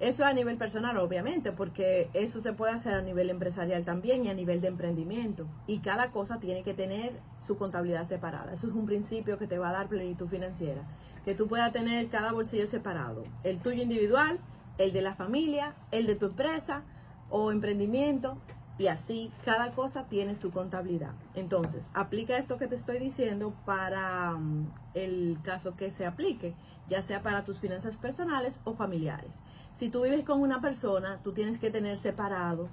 Eso 0.00 0.24
a 0.24 0.32
nivel 0.32 0.56
personal, 0.58 0.96
obviamente, 0.98 1.50
porque 1.50 2.08
eso 2.14 2.40
se 2.40 2.52
puede 2.52 2.72
hacer 2.72 2.94
a 2.94 3.02
nivel 3.02 3.30
empresarial 3.30 3.84
también 3.84 4.24
y 4.24 4.28
a 4.28 4.34
nivel 4.34 4.60
de 4.60 4.68
emprendimiento. 4.68 5.48
Y 5.66 5.80
cada 5.80 6.12
cosa 6.12 6.38
tiene 6.38 6.62
que 6.62 6.72
tener 6.72 7.18
su 7.44 7.56
contabilidad 7.56 8.06
separada. 8.06 8.52
Eso 8.52 8.68
es 8.68 8.74
un 8.74 8.86
principio 8.86 9.38
que 9.38 9.48
te 9.48 9.58
va 9.58 9.70
a 9.70 9.72
dar 9.72 9.88
plenitud 9.88 10.28
financiera. 10.28 10.82
Que 11.24 11.34
tú 11.34 11.48
puedas 11.48 11.72
tener 11.72 12.08
cada 12.10 12.30
bolsillo 12.30 12.68
separado. 12.68 13.24
El 13.42 13.58
tuyo 13.58 13.82
individual, 13.82 14.38
el 14.78 14.92
de 14.92 15.02
la 15.02 15.16
familia, 15.16 15.74
el 15.90 16.06
de 16.06 16.14
tu 16.14 16.26
empresa 16.26 16.84
o 17.28 17.50
emprendimiento. 17.50 18.38
Y 18.78 18.86
así 18.86 19.32
cada 19.44 19.72
cosa 19.72 20.04
tiene 20.04 20.36
su 20.36 20.52
contabilidad. 20.52 21.12
Entonces, 21.34 21.90
aplica 21.94 22.38
esto 22.38 22.58
que 22.58 22.68
te 22.68 22.76
estoy 22.76 22.98
diciendo 22.98 23.52
para 23.64 24.34
um, 24.34 24.68
el 24.94 25.38
caso 25.42 25.76
que 25.76 25.90
se 25.90 26.06
aplique, 26.06 26.54
ya 26.88 27.02
sea 27.02 27.22
para 27.22 27.44
tus 27.44 27.58
finanzas 27.58 27.96
personales 27.96 28.60
o 28.64 28.72
familiares. 28.72 29.40
Si 29.74 29.88
tú 29.88 30.02
vives 30.02 30.24
con 30.24 30.40
una 30.40 30.60
persona, 30.60 31.20
tú 31.24 31.32
tienes 31.32 31.58
que 31.58 31.70
tener 31.70 31.98
separado 31.98 32.68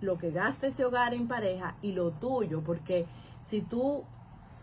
lo 0.00 0.18
que 0.18 0.30
gasta 0.30 0.68
ese 0.68 0.84
hogar 0.84 1.14
en 1.14 1.26
pareja 1.26 1.76
y 1.82 1.92
lo 1.92 2.12
tuyo, 2.12 2.62
porque 2.62 3.06
si 3.42 3.62
tú 3.62 4.04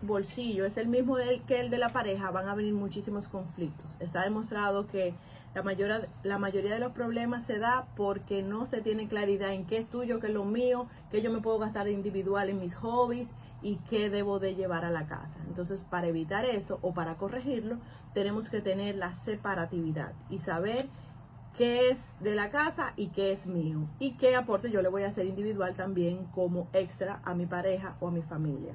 bolsillo 0.01 0.65
es 0.65 0.77
el 0.77 0.87
mismo 0.87 1.17
que 1.47 1.59
el 1.59 1.69
de 1.69 1.77
la 1.77 1.89
pareja, 1.89 2.31
van 2.31 2.47
a 2.47 2.55
venir 2.55 2.73
muchísimos 2.73 3.27
conflictos. 3.27 3.85
Está 3.99 4.23
demostrado 4.23 4.87
que 4.87 5.13
la 5.53 5.63
mayoría, 5.63 6.07
la 6.23 6.37
mayoría 6.37 6.73
de 6.73 6.79
los 6.79 6.93
problemas 6.93 7.45
se 7.45 7.59
da 7.59 7.87
porque 7.95 8.41
no 8.41 8.65
se 8.65 8.81
tiene 8.81 9.07
claridad 9.07 9.53
en 9.53 9.65
qué 9.65 9.77
es 9.77 9.89
tuyo, 9.89 10.19
qué 10.19 10.27
es 10.27 10.33
lo 10.33 10.45
mío, 10.45 10.87
qué 11.09 11.21
yo 11.21 11.31
me 11.31 11.41
puedo 11.41 11.59
gastar 11.59 11.87
individual 11.87 12.49
en 12.49 12.59
mis 12.59 12.75
hobbies 12.75 13.31
y 13.61 13.75
qué 13.89 14.09
debo 14.09 14.39
de 14.39 14.55
llevar 14.55 14.85
a 14.85 14.91
la 14.91 15.07
casa. 15.07 15.39
Entonces, 15.47 15.83
para 15.83 16.07
evitar 16.07 16.45
eso 16.45 16.79
o 16.81 16.93
para 16.93 17.15
corregirlo, 17.15 17.77
tenemos 18.13 18.49
que 18.49 18.61
tener 18.61 18.95
la 18.95 19.13
separatividad 19.13 20.13
y 20.29 20.39
saber 20.39 20.87
qué 21.57 21.89
es 21.89 22.13
de 22.21 22.33
la 22.33 22.49
casa 22.49 22.93
y 22.95 23.09
qué 23.09 23.33
es 23.33 23.47
mío 23.47 23.87
y 23.99 24.13
qué 24.13 24.35
aporte 24.35 24.71
yo 24.71 24.81
le 24.81 24.89
voy 24.89 25.03
a 25.03 25.09
hacer 25.09 25.25
individual 25.25 25.75
también 25.75 26.25
como 26.33 26.69
extra 26.73 27.21
a 27.25 27.33
mi 27.33 27.45
pareja 27.45 27.97
o 27.99 28.07
a 28.07 28.11
mi 28.11 28.21
familia. 28.21 28.73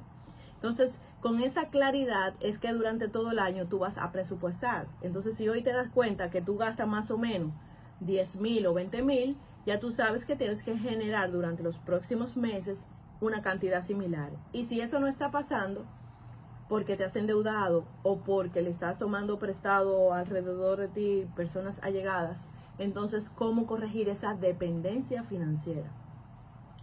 Entonces, 0.57 0.99
con 1.21 1.41
esa 1.41 1.69
claridad 1.69 2.33
es 2.39 2.57
que 2.57 2.73
durante 2.73 3.07
todo 3.07 3.31
el 3.31 3.39
año 3.39 3.67
tú 3.67 3.79
vas 3.79 3.97
a 3.99 4.11
presupuestar. 4.11 4.87
Entonces, 5.01 5.35
si 5.35 5.47
hoy 5.47 5.61
te 5.61 5.71
das 5.71 5.89
cuenta 5.89 6.31
que 6.31 6.41
tú 6.41 6.57
gastas 6.57 6.87
más 6.87 7.11
o 7.11 7.17
menos 7.17 7.51
10 7.99 8.37
mil 8.37 8.65
o 8.65 8.73
20 8.73 9.03
mil, 9.03 9.37
ya 9.65 9.79
tú 9.79 9.91
sabes 9.91 10.25
que 10.25 10.35
tienes 10.35 10.63
que 10.63 10.77
generar 10.77 11.31
durante 11.31 11.61
los 11.61 11.77
próximos 11.77 12.37
meses 12.37 12.85
una 13.21 13.41
cantidad 13.41 13.83
similar. 13.83 14.31
Y 14.51 14.65
si 14.65 14.81
eso 14.81 14.99
no 14.99 15.07
está 15.07 15.29
pasando, 15.29 15.85
porque 16.69 16.97
te 16.97 17.03
has 17.03 17.15
endeudado 17.15 17.85
o 18.03 18.17
porque 18.17 18.61
le 18.61 18.69
estás 18.69 18.97
tomando 18.97 19.39
prestado 19.39 20.13
alrededor 20.13 20.79
de 20.79 20.87
ti 20.87 21.27
personas 21.35 21.79
allegadas, 21.83 22.47
entonces, 22.79 23.29
¿cómo 23.29 23.67
corregir 23.67 24.09
esa 24.09 24.33
dependencia 24.33 25.23
financiera? 25.23 25.89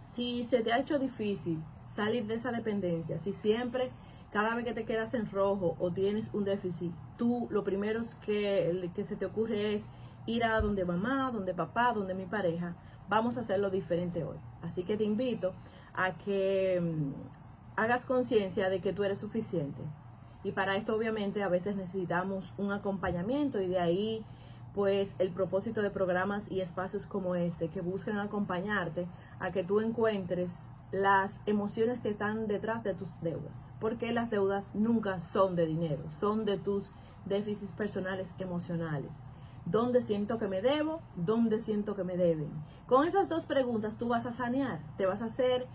Si 0.07 0.43
se 0.43 0.61
te 0.61 0.73
ha 0.73 0.79
hecho 0.79 0.99
difícil 0.99 1.61
salir 1.95 2.25
de 2.27 2.35
esa 2.35 2.51
dependencia, 2.51 3.17
si 3.19 3.31
siempre, 3.31 3.89
cada 4.31 4.53
vez 4.55 4.65
que 4.65 4.73
te 4.73 4.85
quedas 4.85 5.13
en 5.13 5.31
rojo 5.31 5.77
o 5.79 5.91
tienes 5.91 6.33
un 6.33 6.43
déficit, 6.43 6.91
tú 7.17 7.47
lo 7.49 7.63
primero 7.63 8.01
que, 8.25 8.89
que 8.93 9.03
se 9.05 9.15
te 9.15 9.25
ocurre 9.25 9.73
es 9.73 9.87
ir 10.25 10.43
a 10.43 10.59
donde 10.59 10.83
mamá, 10.83 11.31
donde 11.31 11.53
papá, 11.53 11.93
donde 11.93 12.13
mi 12.13 12.25
pareja, 12.25 12.75
vamos 13.07 13.37
a 13.37 13.41
hacerlo 13.41 13.69
diferente 13.69 14.23
hoy. 14.23 14.37
Así 14.61 14.83
que 14.83 14.97
te 14.97 15.05
invito 15.05 15.53
a 15.93 16.17
que 16.17 16.81
mm, 16.81 17.13
hagas 17.79 18.05
conciencia 18.05 18.69
de 18.69 18.81
que 18.81 18.91
tú 18.91 19.03
eres 19.03 19.19
suficiente. 19.19 19.81
Y 20.43 20.51
para 20.51 20.75
esto 20.75 20.95
obviamente 20.95 21.43
a 21.43 21.47
veces 21.47 21.77
necesitamos 21.77 22.53
un 22.57 22.71
acompañamiento 22.71 23.61
y 23.61 23.67
de 23.67 23.79
ahí 23.79 24.25
pues 24.73 25.15
el 25.19 25.31
propósito 25.31 25.81
de 25.81 25.89
programas 25.89 26.51
y 26.51 26.59
espacios 26.59 27.07
como 27.07 27.35
este 27.35 27.69
que 27.69 27.79
buscan 27.79 28.19
acompañarte 28.19 29.07
a 29.39 29.51
que 29.51 29.63
tú 29.63 29.79
encuentres 29.79 30.67
las 30.95 31.41
emociones 31.45 31.99
que 31.99 32.07
están 32.07 32.47
detrás 32.47 32.81
de 32.83 32.93
tus 32.93 33.19
deudas. 33.21 33.69
Porque 33.81 34.13
las 34.13 34.29
deudas 34.29 34.71
nunca 34.73 35.19
son 35.19 35.57
de 35.57 35.65
dinero, 35.65 36.09
son 36.09 36.45
de 36.45 36.57
tus 36.57 36.89
déficits 37.25 37.73
personales 37.73 38.33
emocionales. 38.39 39.21
¿Dónde 39.65 40.01
siento 40.01 40.37
que 40.37 40.47
me 40.47 40.61
debo? 40.61 41.01
¿Dónde 41.17 41.59
siento 41.59 41.97
que 41.97 42.05
me 42.05 42.15
deben? 42.15 42.49
Con 42.87 43.05
esas 43.05 43.27
dos 43.27 43.45
preguntas 43.45 43.97
tú 43.97 44.07
vas 44.07 44.25
a 44.25 44.31
sanear, 44.31 44.79
te 44.95 45.05
vas 45.05 45.21
a 45.21 45.25
hacer 45.25 45.67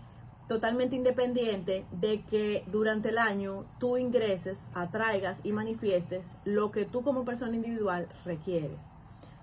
totalmente 0.47 0.95
independiente 0.95 1.85
de 1.91 2.23
que 2.23 2.63
durante 2.71 3.09
el 3.09 3.19
año 3.19 3.65
tú 3.79 3.97
ingreses, 3.97 4.65
atraigas 4.73 5.41
y 5.43 5.51
manifiestes 5.51 6.35
lo 6.45 6.71
que 6.71 6.85
tú 6.85 7.03
como 7.03 7.25
persona 7.25 7.55
individual 7.55 8.07
requieres. 8.25 8.91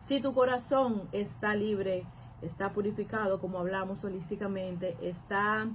Si 0.00 0.20
tu 0.20 0.34
corazón 0.34 1.08
está 1.12 1.54
libre, 1.54 2.04
está 2.42 2.72
purificado, 2.72 3.40
como 3.40 3.58
hablamos 3.58 4.04
holísticamente, 4.04 4.96
está 5.00 5.68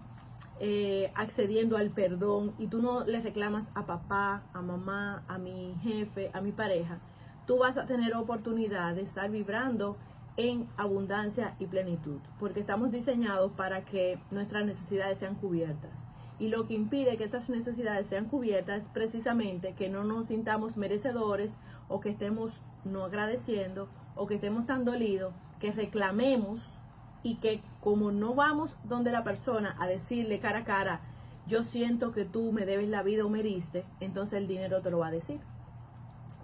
eh, 0.60 1.12
accediendo 1.16 1.78
al 1.78 1.90
perdón 1.90 2.54
y 2.58 2.68
tú 2.68 2.82
no 2.82 3.04
le 3.04 3.20
reclamas 3.22 3.70
a 3.76 3.86
papá, 3.86 4.44
a 4.54 4.62
mamá, 4.62 5.24
a 5.28 5.38
mi 5.38 5.76
jefe, 5.82 6.30
a 6.34 6.42
mi 6.42 6.52
pareja, 6.52 7.00
tú 7.46 7.58
vas 7.58 7.78
a 7.78 7.86
tener 7.86 8.16
oportunidad 8.16 8.96
de 8.96 9.02
estar 9.02 9.30
vibrando 9.30 9.98
en 10.38 10.68
abundancia 10.78 11.56
y 11.60 11.66
plenitud, 11.68 12.20
porque 12.40 12.60
estamos 12.60 12.92
diseñados 12.92 13.52
para 13.52 13.86
que 13.86 14.20
nuestras 14.32 14.66
necesidades 14.66 15.20
sean 15.20 15.36
cubiertas. 15.36 15.92
Y 16.40 16.48
lo 16.48 16.68
que 16.68 16.74
impide 16.74 17.18
que 17.18 17.26
esas 17.26 17.50
necesidades 17.50 18.08
sean 18.08 18.26
cubiertas 18.26 18.84
es 18.84 18.90
precisamente 18.90 19.74
que 19.74 19.90
no 19.90 20.04
nos 20.04 20.28
sintamos 20.28 20.78
merecedores 20.78 21.58
o 21.88 22.00
que 22.00 22.10
estemos 22.10 22.62
no 22.84 23.06
agradeciendo 23.06 23.88
o 24.16 24.28
que 24.28 24.36
estemos 24.36 24.66
tan 24.66 24.84
dolidos 24.86 25.34
que 25.64 25.72
reclamemos 25.72 26.78
y 27.24 27.36
que 27.36 27.64
como 27.80 28.12
no 28.12 28.36
vamos 28.36 28.76
donde 28.84 29.14
la 29.14 29.24
persona 29.24 29.78
a 29.80 29.88
decirle 29.88 30.42
cara 30.42 30.60
a 30.60 30.64
cara, 30.66 31.00
yo 31.48 31.64
siento 31.64 32.12
que 32.12 32.26
tú 32.26 32.52
me 32.52 32.66
debes 32.66 32.90
la 32.90 33.02
vida 33.02 33.24
o 33.24 33.30
me 33.30 33.44
diste, 33.44 33.86
entonces 34.02 34.40
el 34.40 34.48
dinero 34.48 34.82
te 34.82 34.92
lo 34.92 35.00
va 35.00 35.08
a 35.08 35.12
decir 35.12 35.40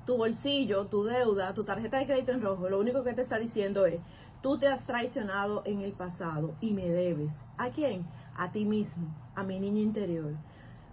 tu 0.06 0.18
bolsillo, 0.18 0.88
tu 0.88 1.04
deuda, 1.04 1.54
tu 1.54 1.64
tarjeta 1.64 2.00
de 2.00 2.08
crédito 2.08 2.32
en 2.32 2.42
rojo, 2.42 2.68
lo 2.68 2.80
único 2.80 3.04
que 3.04 3.14
te 3.14 3.22
está 3.22 3.38
diciendo 3.38 3.86
es, 3.86 4.00
tú 4.42 4.58
te 4.58 4.68
has 4.68 4.88
traicionado 4.88 5.62
en 5.66 5.82
el 5.82 5.92
pasado 5.92 6.56
y 6.62 6.74
me 6.74 6.90
debes. 6.90 7.44
¿A 7.60 7.70
quién? 7.70 8.08
A 8.36 8.52
ti 8.52 8.66
mismo, 8.66 9.14
a 9.36 9.44
mi 9.44 9.60
niño 9.60 9.82
interior. 9.82 10.34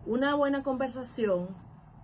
Una 0.05 0.35
buena 0.35 0.63
conversación 0.63 1.49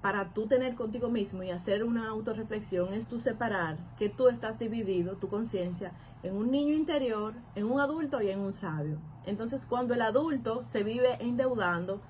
para 0.02 0.34
tú 0.34 0.48
tener 0.48 0.74
contigo 0.74 1.08
mismo 1.08 1.44
y 1.44 1.50
hacer 1.50 1.84
una 1.84 2.08
autorreflexión 2.08 2.92
es 2.92 3.06
tú 3.06 3.20
separar 3.20 3.78
que 3.96 4.08
tú 4.08 4.26
estás 4.26 4.58
dividido, 4.58 5.16
tu 5.16 5.28
conciencia, 5.28 5.92
en 6.24 6.34
un 6.34 6.50
niño 6.50 6.74
interior, 6.74 7.34
en 7.54 7.70
un 7.70 7.80
adulto 7.80 8.20
y 8.20 8.28
en 8.28 8.40
un 8.40 8.52
sabio. 8.52 8.98
Entonces, 9.26 9.64
cuando 9.64 9.94
el 9.94 10.02
adulto 10.02 10.64
se 10.64 10.82
vive 10.82 11.18
endeudando, 11.20 12.00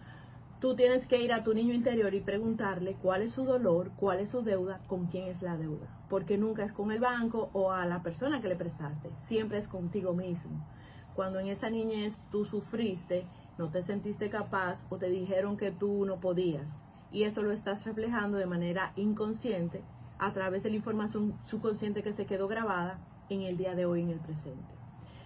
tú 0.58 0.74
tienes 0.74 1.06
que 1.06 1.20
ir 1.20 1.34
a 1.34 1.44
tu 1.44 1.52
niño 1.52 1.74
interior 1.74 2.14
y 2.14 2.20
preguntarle 2.20 2.96
cuál 3.02 3.20
es 3.20 3.32
su 3.34 3.44
dolor, 3.44 3.90
cuál 3.96 4.20
es 4.20 4.30
su 4.30 4.42
deuda, 4.42 4.80
con 4.86 5.06
quién 5.06 5.28
es 5.28 5.42
la 5.42 5.58
deuda. 5.58 5.88
Porque 6.08 6.38
nunca 6.38 6.64
es 6.64 6.72
con 6.72 6.92
el 6.92 7.00
banco 7.00 7.50
o 7.52 7.72
a 7.72 7.84
la 7.84 8.02
persona 8.02 8.40
que 8.40 8.48
le 8.48 8.56
prestaste, 8.56 9.10
siempre 9.20 9.58
es 9.58 9.68
contigo 9.68 10.14
mismo. 10.14 10.66
Cuando 11.14 11.40
en 11.40 11.48
esa 11.48 11.68
niñez 11.68 12.18
tú 12.30 12.46
sufriste, 12.46 13.26
no 13.58 13.68
te 13.68 13.82
sentiste 13.82 14.30
capaz 14.30 14.86
o 14.88 14.96
te 14.96 15.10
dijeron 15.10 15.58
que 15.58 15.72
tú 15.72 16.06
no 16.06 16.20
podías. 16.20 16.82
Y 17.12 17.24
eso 17.24 17.42
lo 17.42 17.52
estás 17.52 17.84
reflejando 17.84 18.38
de 18.38 18.46
manera 18.46 18.92
inconsciente 18.96 19.82
a 20.18 20.32
través 20.32 20.62
de 20.62 20.70
la 20.70 20.76
información 20.76 21.38
subconsciente 21.44 22.02
que 22.02 22.12
se 22.12 22.26
quedó 22.26 22.48
grabada 22.48 22.98
en 23.28 23.42
el 23.42 23.56
día 23.56 23.74
de 23.74 23.86
hoy, 23.86 24.02
en 24.02 24.10
el 24.10 24.18
presente. 24.18 24.74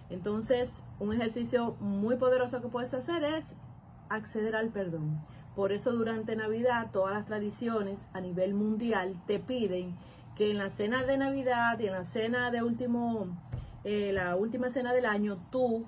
Entonces, 0.09 0.81
un 0.99 1.13
ejercicio 1.13 1.75
muy 1.79 2.15
poderoso 2.15 2.61
que 2.61 2.67
puedes 2.67 2.93
hacer 2.93 3.23
es 3.23 3.53
acceder 4.09 4.55
al 4.55 4.69
perdón. 4.69 5.21
Por 5.55 5.71
eso 5.71 5.91
durante 5.91 6.35
Navidad 6.35 6.91
todas 6.91 7.13
las 7.13 7.25
tradiciones 7.25 8.07
a 8.13 8.21
nivel 8.21 8.53
mundial 8.53 9.15
te 9.25 9.39
piden 9.39 9.95
que 10.35 10.51
en 10.51 10.59
la 10.59 10.69
cena 10.69 11.03
de 11.03 11.17
Navidad 11.17 11.79
y 11.79 11.87
en 11.87 11.93
la 11.93 12.03
cena 12.03 12.51
de 12.51 12.61
último, 12.61 13.27
eh, 13.83 14.11
la 14.13 14.35
última 14.35 14.69
cena 14.69 14.93
del 14.93 15.07
año, 15.07 15.39
tú 15.51 15.85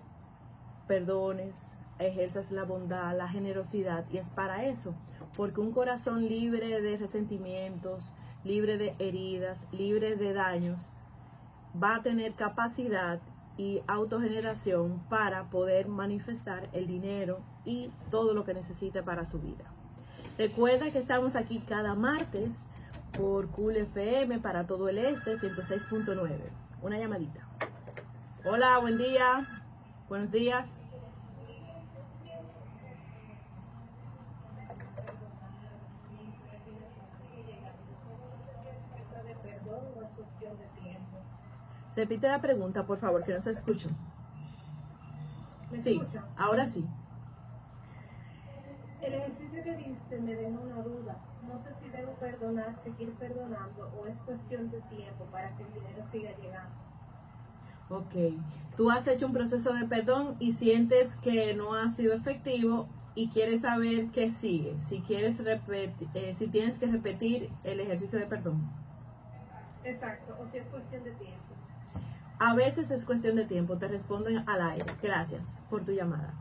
perdones, 0.87 1.77
ejerzas 1.99 2.51
la 2.51 2.63
bondad, 2.63 3.15
la 3.15 3.29
generosidad. 3.29 4.05
Y 4.11 4.17
es 4.17 4.29
para 4.29 4.65
eso, 4.65 4.95
porque 5.39 5.61
un 5.61 5.71
corazón 5.71 6.27
libre 6.27 6.81
de 6.81 6.97
resentimientos, 6.97 8.11
libre 8.43 8.77
de 8.77 8.93
heridas, 8.99 9.69
libre 9.71 10.17
de 10.17 10.33
daños, 10.33 10.89
va 11.81 11.95
a 11.95 12.03
tener 12.03 12.33
capacidad 12.33 13.21
y 13.55 13.81
autogeneración 13.87 14.99
para 15.07 15.49
poder 15.49 15.87
manifestar 15.87 16.67
el 16.73 16.87
dinero 16.87 17.39
y 17.63 17.89
todo 18.11 18.33
lo 18.33 18.43
que 18.43 18.53
necesite 18.53 19.01
para 19.01 19.25
su 19.25 19.39
vida. 19.39 19.63
Recuerda 20.37 20.91
que 20.91 20.99
estamos 20.99 21.37
aquí 21.37 21.59
cada 21.59 21.95
martes 21.95 22.67
por 23.17 23.47
Cool 23.51 23.77
FM 23.77 24.39
para 24.39 24.67
todo 24.67 24.89
el 24.89 24.97
este 24.97 25.37
106.9. 25.37 26.37
Una 26.81 26.99
llamadita. 26.99 27.47
Hola, 28.43 28.77
buen 28.79 28.97
día. 28.97 29.47
Buenos 30.09 30.33
días. 30.33 30.78
Repite 41.95 42.27
la 42.27 42.39
pregunta, 42.39 42.85
por 42.85 42.97
favor, 42.99 43.23
que 43.23 43.33
no 43.33 43.41
se 43.41 43.51
escucha. 43.51 43.89
¿Me 45.71 45.77
Sí, 45.77 45.97
escucha? 45.97 46.23
ahora 46.37 46.67
sí. 46.67 46.85
El 49.01 49.13
ejercicio 49.13 49.63
que 49.63 49.75
diste 49.75 50.19
me 50.19 50.35
deja 50.35 50.59
una 50.59 50.81
duda. 50.81 51.17
No 51.47 51.57
sé 51.63 51.69
si 51.81 51.89
debo 51.89 52.11
perdonar, 52.13 52.75
seguir 52.83 53.11
perdonando 53.13 53.91
o 53.99 54.05
es 54.07 54.15
cuestión 54.25 54.69
de 54.71 54.81
tiempo 54.81 55.25
para 55.31 55.55
que 55.55 55.63
el 55.63 55.73
dinero 55.73 56.05
siga 56.11 56.31
llegando. 56.37 56.75
Ok, 57.89 58.35
tú 58.77 58.91
has 58.91 59.07
hecho 59.07 59.25
un 59.25 59.33
proceso 59.33 59.73
de 59.73 59.85
perdón 59.85 60.35
y 60.39 60.53
sientes 60.53 61.15
que 61.17 61.55
no 61.55 61.73
ha 61.73 61.89
sido 61.89 62.13
efectivo 62.13 62.87
y 63.15 63.29
quieres 63.29 63.61
saber 63.61 64.11
qué 64.11 64.29
sigue, 64.29 64.79
si 64.79 65.01
quieres 65.01 65.43
repetir, 65.43 66.07
si 66.37 66.47
tienes 66.47 66.77
que 66.77 66.85
repetir 66.85 67.49
el 67.63 67.79
ejercicio 67.79 68.19
de 68.19 68.25
perdón. 68.27 68.61
Exacto, 69.89 70.37
o 70.39 70.47
si 70.51 70.57
es 70.57 70.67
cuestión 70.67 71.03
de 71.03 71.11
tiempo. 71.11 71.39
A 72.37 72.53
veces 72.53 72.91
es 72.91 73.05
cuestión 73.05 73.35
de 73.35 73.45
tiempo, 73.45 73.77
te 73.77 73.87
responden 73.87 74.47
al 74.47 74.61
aire. 74.61 74.85
Gracias 75.01 75.45
por 75.69 75.83
tu 75.83 75.91
llamada. 75.91 76.33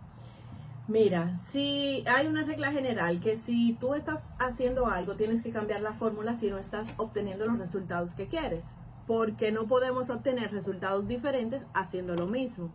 Mira, 0.87 1.35
si 1.37 2.05
hay 2.07 2.27
una 2.27 2.45
regla 2.45 2.73
general 2.73 3.21
que 3.21 3.37
si 3.37 3.75
tú 3.75 3.95
estás 3.95 4.31
haciendo 4.39 4.87
algo, 4.87 5.17
tienes 5.17 5.43
que 5.43 5.51
cambiar 5.51 5.81
la 5.81 5.95
fórmula 5.95 6.37
si 6.37 6.51
no 6.51 6.59
estás 6.59 6.95
obteniendo 6.99 7.47
los 7.47 7.59
resultados 7.59 8.15
que 8.15 8.29
quieres, 8.29 8.75
porque 9.07 9.51
no 9.51 9.67
podemos 9.67 10.09
obtener 10.11 10.53
resultados 10.53 11.09
diferentes 11.09 11.63
haciendo 11.75 12.15
lo 12.15 12.27
mismo. 12.27 12.71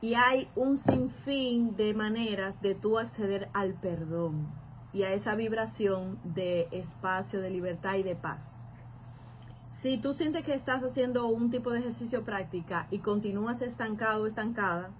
Y 0.00 0.14
hay 0.14 0.48
un 0.54 0.76
sinfín 0.76 1.76
de 1.76 1.94
maneras 1.94 2.60
de 2.62 2.74
tú 2.74 2.98
acceder 2.98 3.48
al 3.52 3.74
perdón 3.74 4.48
y 4.92 5.02
a 5.04 5.12
esa 5.12 5.34
vibración 5.34 6.18
de 6.24 6.68
espacio, 6.72 7.40
de 7.40 7.50
libertad 7.50 7.96
y 7.96 8.02
de 8.02 8.16
paz. 8.16 8.68
Si 9.68 9.98
tú 9.98 10.14
sientes 10.14 10.44
que 10.44 10.54
estás 10.54 10.82
haciendo 10.82 11.26
un 11.26 11.50
tipo 11.50 11.70
de 11.70 11.80
ejercicio 11.80 12.24
práctica 12.24 12.86
y 12.90 12.98
continúas 12.98 13.62
estancado 13.62 14.22
o 14.22 14.26
estancada, 14.26 14.90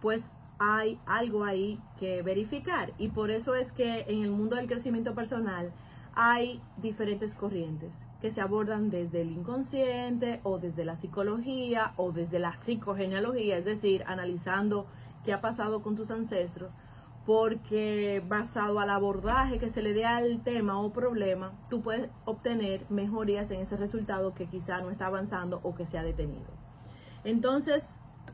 pues 0.00 0.30
hay 0.58 1.00
algo 1.06 1.44
ahí 1.44 1.80
que 1.98 2.22
verificar. 2.22 2.92
Y 2.98 3.08
por 3.08 3.30
eso 3.30 3.54
es 3.54 3.72
que 3.72 4.04
en 4.08 4.22
el 4.22 4.30
mundo 4.30 4.56
del 4.56 4.66
crecimiento 4.66 5.14
personal 5.14 5.72
hay 6.14 6.60
diferentes 6.76 7.34
corrientes 7.34 8.04
que 8.20 8.30
se 8.30 8.42
abordan 8.42 8.90
desde 8.90 9.22
el 9.22 9.30
inconsciente 9.30 10.40
o 10.42 10.58
desde 10.58 10.84
la 10.84 10.96
psicología 10.96 11.94
o 11.96 12.12
desde 12.12 12.38
la 12.38 12.56
psicogenealogía, 12.56 13.56
es 13.56 13.64
decir, 13.64 14.04
analizando 14.06 14.86
qué 15.24 15.32
ha 15.32 15.40
pasado 15.40 15.82
con 15.82 15.96
tus 15.96 16.10
ancestros, 16.10 16.70
porque 17.30 18.24
basado 18.26 18.80
al 18.80 18.90
abordaje 18.90 19.60
que 19.60 19.70
se 19.70 19.82
le 19.82 19.92
dé 19.92 20.04
al 20.04 20.42
tema 20.42 20.80
o 20.80 20.92
problema, 20.92 21.52
tú 21.70 21.80
puedes 21.80 22.10
obtener 22.24 22.84
mejorías 22.90 23.52
en 23.52 23.60
ese 23.60 23.76
resultado 23.76 24.34
que 24.34 24.46
quizá 24.46 24.80
no 24.80 24.90
está 24.90 25.06
avanzando 25.06 25.60
o 25.62 25.76
que 25.76 25.86
se 25.86 25.96
ha 25.96 26.02
detenido. 26.02 26.48
Entonces, 27.22 27.88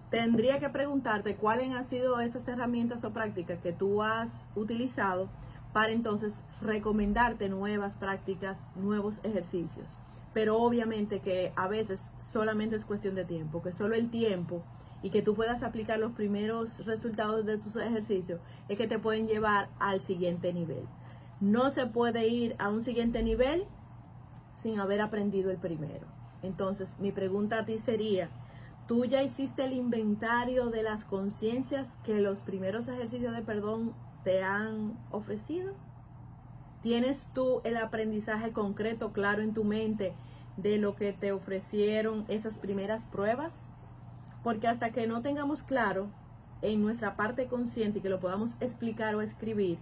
tendría 0.09 0.61
que 0.61 0.71
preguntarte 0.71 1.37
cuáles 1.37 1.71
han 1.75 1.85
sido 1.85 2.21
esas 2.21 2.49
herramientas 2.49 3.05
o 3.05 3.13
prácticas 3.13 3.59
que 3.59 3.75
tú 3.75 4.03
has 4.03 4.49
utilizado 4.55 5.29
para 5.75 5.93
entonces 5.93 6.43
recomendarte 6.63 7.51
nuevas 7.51 7.97
prácticas, 7.97 8.65
nuevos 8.77 9.21
ejercicios. 9.25 9.99
Pero 10.33 10.57
obviamente 10.57 11.21
que 11.21 11.53
a 11.55 11.69
veces 11.69 12.09
solamente 12.21 12.77
es 12.77 12.87
cuestión 12.87 13.15
de 13.15 13.27
tiempo, 13.27 13.61
que 13.63 13.75
solo 13.75 13.95
el 13.95 14.09
tiempo 14.09 14.63
y 15.03 15.11
que 15.11 15.23
tú 15.23 15.35
puedas 15.35 15.63
aplicar 15.63 15.99
los 15.99 16.13
primeros 16.13 16.85
resultados 16.87 17.45
de 17.45 17.59
tus 17.59 17.77
ejercicios 17.77 18.41
es 18.69 18.79
que 18.79 18.89
te 18.89 18.99
pueden 18.99 19.29
llevar 19.29 19.69
al 19.79 20.01
siguiente 20.01 20.53
nivel. 20.53 20.85
No 21.41 21.71
se 21.71 21.87
puede 21.87 22.27
ir 22.29 22.57
a 22.59 22.69
un 22.69 22.83
siguiente 22.83 23.23
nivel 23.23 23.65
sin 24.55 24.81
haber 24.81 25.01
aprendido 25.01 25.51
el 25.51 25.59
primero. 25.59 26.07
Entonces, 26.43 26.97
mi 26.99 27.13
pregunta 27.13 27.59
a 27.59 27.65
ti 27.67 27.77
sería, 27.79 28.31
¿tú 28.87 29.05
ya 29.05 29.23
hiciste 29.23 29.65
el 29.65 29.73
inventario 29.73 30.71
de 30.71 30.83
las 30.83 31.05
conciencias 31.05 31.99
que 32.05 32.21
los 32.21 32.41
primeros 32.41 32.89
ejercicios 32.89 33.35
de 33.35 33.43
perdón 33.43 33.95
te 34.25 34.43
han 34.43 34.99
ofrecido? 35.11 35.75
¿Tienes 36.83 37.29
tú 37.35 37.61
el 37.65 37.77
aprendizaje 37.77 38.53
concreto, 38.53 39.13
claro 39.13 39.43
en 39.43 39.55
tu 39.55 39.65
mente 39.65 40.15
de 40.57 40.79
lo 40.79 40.95
que 40.95 41.13
te 41.13 41.33
ofrecieron 41.33 42.25
esas 42.29 42.59
primeras 42.59 43.05
pruebas? 43.05 43.69
Porque 44.47 44.69
hasta 44.69 44.93
que 44.93 45.09
no 45.09 45.23
tengamos 45.23 45.65
claro 45.65 46.09
en 46.63 46.81
nuestra 46.81 47.17
parte 47.17 47.49
consciente 47.49 47.99
y 47.99 48.03
que 48.03 48.09
lo 48.09 48.21
podamos 48.21 48.57
explicar 48.61 49.17
o 49.17 49.21
escribir, 49.21 49.81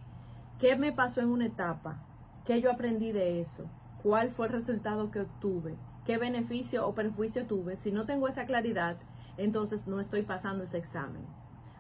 qué 0.59 0.75
me 0.75 0.91
pasó 0.91 1.21
en 1.21 1.29
una 1.29 1.45
etapa, 1.45 2.03
qué 2.47 2.63
yo 2.63 2.73
aprendí 2.73 3.13
de 3.13 3.43
eso, 3.43 3.67
cuál 4.03 4.31
fue 4.31 4.47
el 4.47 4.55
resultado 4.55 5.11
que 5.11 5.21
obtuve, 5.21 5.77
qué 6.07 6.17
beneficio 6.17 6.89
o 6.89 6.95
perjuicio 6.95 7.45
tuve, 7.45 7.77
si 7.77 7.93
no 7.93 8.07
tengo 8.07 8.27
esa 8.27 8.47
claridad, 8.47 8.97
entonces 9.37 9.87
no 9.87 10.01
estoy 10.01 10.23
pasando 10.23 10.65
ese 10.65 10.79
examen. 10.79 11.27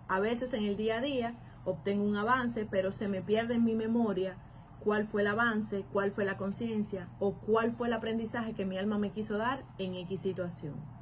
A 0.06 0.20
veces 0.20 0.52
en 0.52 0.64
el 0.64 0.76
día 0.76 0.98
a 0.98 1.00
día 1.00 1.36
obtengo 1.64 2.04
un 2.04 2.16
avance, 2.16 2.68
pero 2.70 2.92
se 2.92 3.08
me 3.08 3.22
pierde 3.22 3.54
en 3.54 3.64
mi 3.64 3.74
memoria 3.74 4.36
cuál 4.80 5.06
fue 5.06 5.22
el 5.22 5.28
avance, 5.28 5.86
cuál 5.90 6.10
fue 6.10 6.26
la 6.26 6.36
conciencia 6.36 7.08
o 7.18 7.32
cuál 7.32 7.72
fue 7.72 7.86
el 7.86 7.94
aprendizaje 7.94 8.52
que 8.52 8.66
mi 8.66 8.76
alma 8.76 8.98
me 8.98 9.10
quiso 9.10 9.38
dar 9.38 9.64
en 9.78 9.94
X 9.94 10.20
situación. 10.20 10.93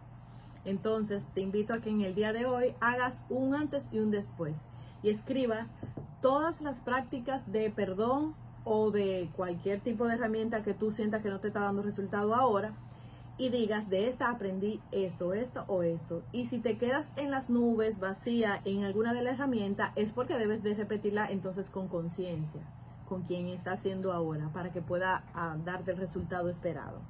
Entonces 0.64 1.29
te 1.35 1.40
invito 1.40 1.75
a 1.75 1.81
que 1.81 1.90
en 1.90 2.03
el 2.03 2.14
día 2.14 2.33
de 2.33 2.46
hoy 2.46 2.75
hagas 2.81 3.22
un 3.29 3.55
antes 3.55 3.90
y 3.92 3.98
un 3.98 4.11
después 4.11 4.68
y 5.03 5.11
escriba 5.11 5.66
todas 6.20 6.61
las 6.61 6.81
prácticas 6.81 7.51
de 7.51 7.70
perdón 7.70 8.35
o 8.64 8.90
de 8.90 9.29
cualquier 9.35 9.81
tipo 9.81 10.07
de 10.07 10.14
herramienta 10.14 10.62
que 10.62 10.75
tú 10.75 10.92
sientas 10.92 11.22
que 11.22 11.31
no 11.31 11.40
te 11.40 11.48
está 11.48 11.61
dando 11.61 11.83
resultado 11.83 12.35
ahora 12.35 12.72
y 13.38 13.48
digas, 13.48 13.88
de 13.88 14.09
esta 14.09 14.31
aprendí 14.31 14.81
esto, 14.92 15.33
esto 15.33 15.64
o 15.66 15.83
esto. 15.83 16.22
Y 16.33 16.44
si 16.46 16.59
te 16.59 16.77
quedas 16.79 17.12
en 17.16 17.31
las 17.31 17.51
nubes 17.51 17.98
vacía 17.98 18.61
en 18.64 18.85
alguna 18.85 19.12
de 19.14 19.22
las 19.22 19.35
herramientas, 19.35 19.90
es 19.96 20.12
porque 20.12 20.38
debes 20.38 20.62
de 20.62 20.75
repetirla 20.75 21.27
entonces 21.27 21.70
con 21.70 21.88
conciencia, 21.88 22.61
con 23.09 23.22
quien 23.22 23.48
está 23.48 23.72
haciendo 23.72 24.12
ahora, 24.12 24.51
para 24.53 24.70
que 24.70 24.83
pueda 24.83 25.25
ah, 25.35 25.57
darte 25.64 25.92
el 25.92 25.96
resultado 25.96 26.51
esperado. 26.51 27.01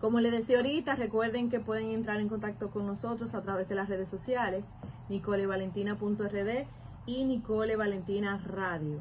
Como 0.00 0.20
les 0.20 0.30
decía 0.30 0.58
ahorita, 0.58 0.94
recuerden 0.94 1.50
que 1.50 1.58
pueden 1.58 1.90
entrar 1.90 2.20
en 2.20 2.28
contacto 2.28 2.70
con 2.70 2.86
nosotros 2.86 3.34
a 3.34 3.42
través 3.42 3.68
de 3.68 3.74
las 3.74 3.88
redes 3.88 4.08
sociales, 4.08 4.72
nicolevalentina.rd 5.08 6.66
y 7.06 7.24
Nicole 7.24 7.74
Valentina 7.74 8.38
Radio. 8.38 9.00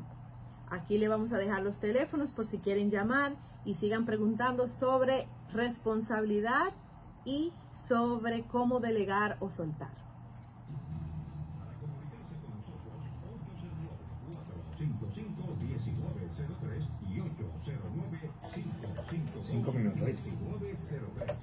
Aquí 0.70 0.98
le 0.98 1.08
vamos 1.08 1.34
a 1.34 1.38
dejar 1.38 1.62
los 1.62 1.78
teléfonos 1.78 2.32
por 2.32 2.48
si 2.48 2.58
quieren 2.58 2.90
llamar 2.90 3.36
y 3.64 3.76
sigan 3.76 4.06
preguntando 4.06 4.68
sobre 4.68 5.28
responsabilidad 5.54 6.74
y 7.26 7.54
sobre 7.72 8.42
cómo 8.46 8.80
delegar 8.80 9.38
o 9.40 9.52
soltar. 9.52 9.92
Para 11.60 11.74
comunicarse 11.78 12.34
con 12.42 12.58
nosotros, 12.58 12.96
809-455-1903 16.66 16.88
y 17.08 17.20
809 19.48 19.48
Cinco 19.48 19.72
minutos. 19.72 20.02
1903 20.02 21.38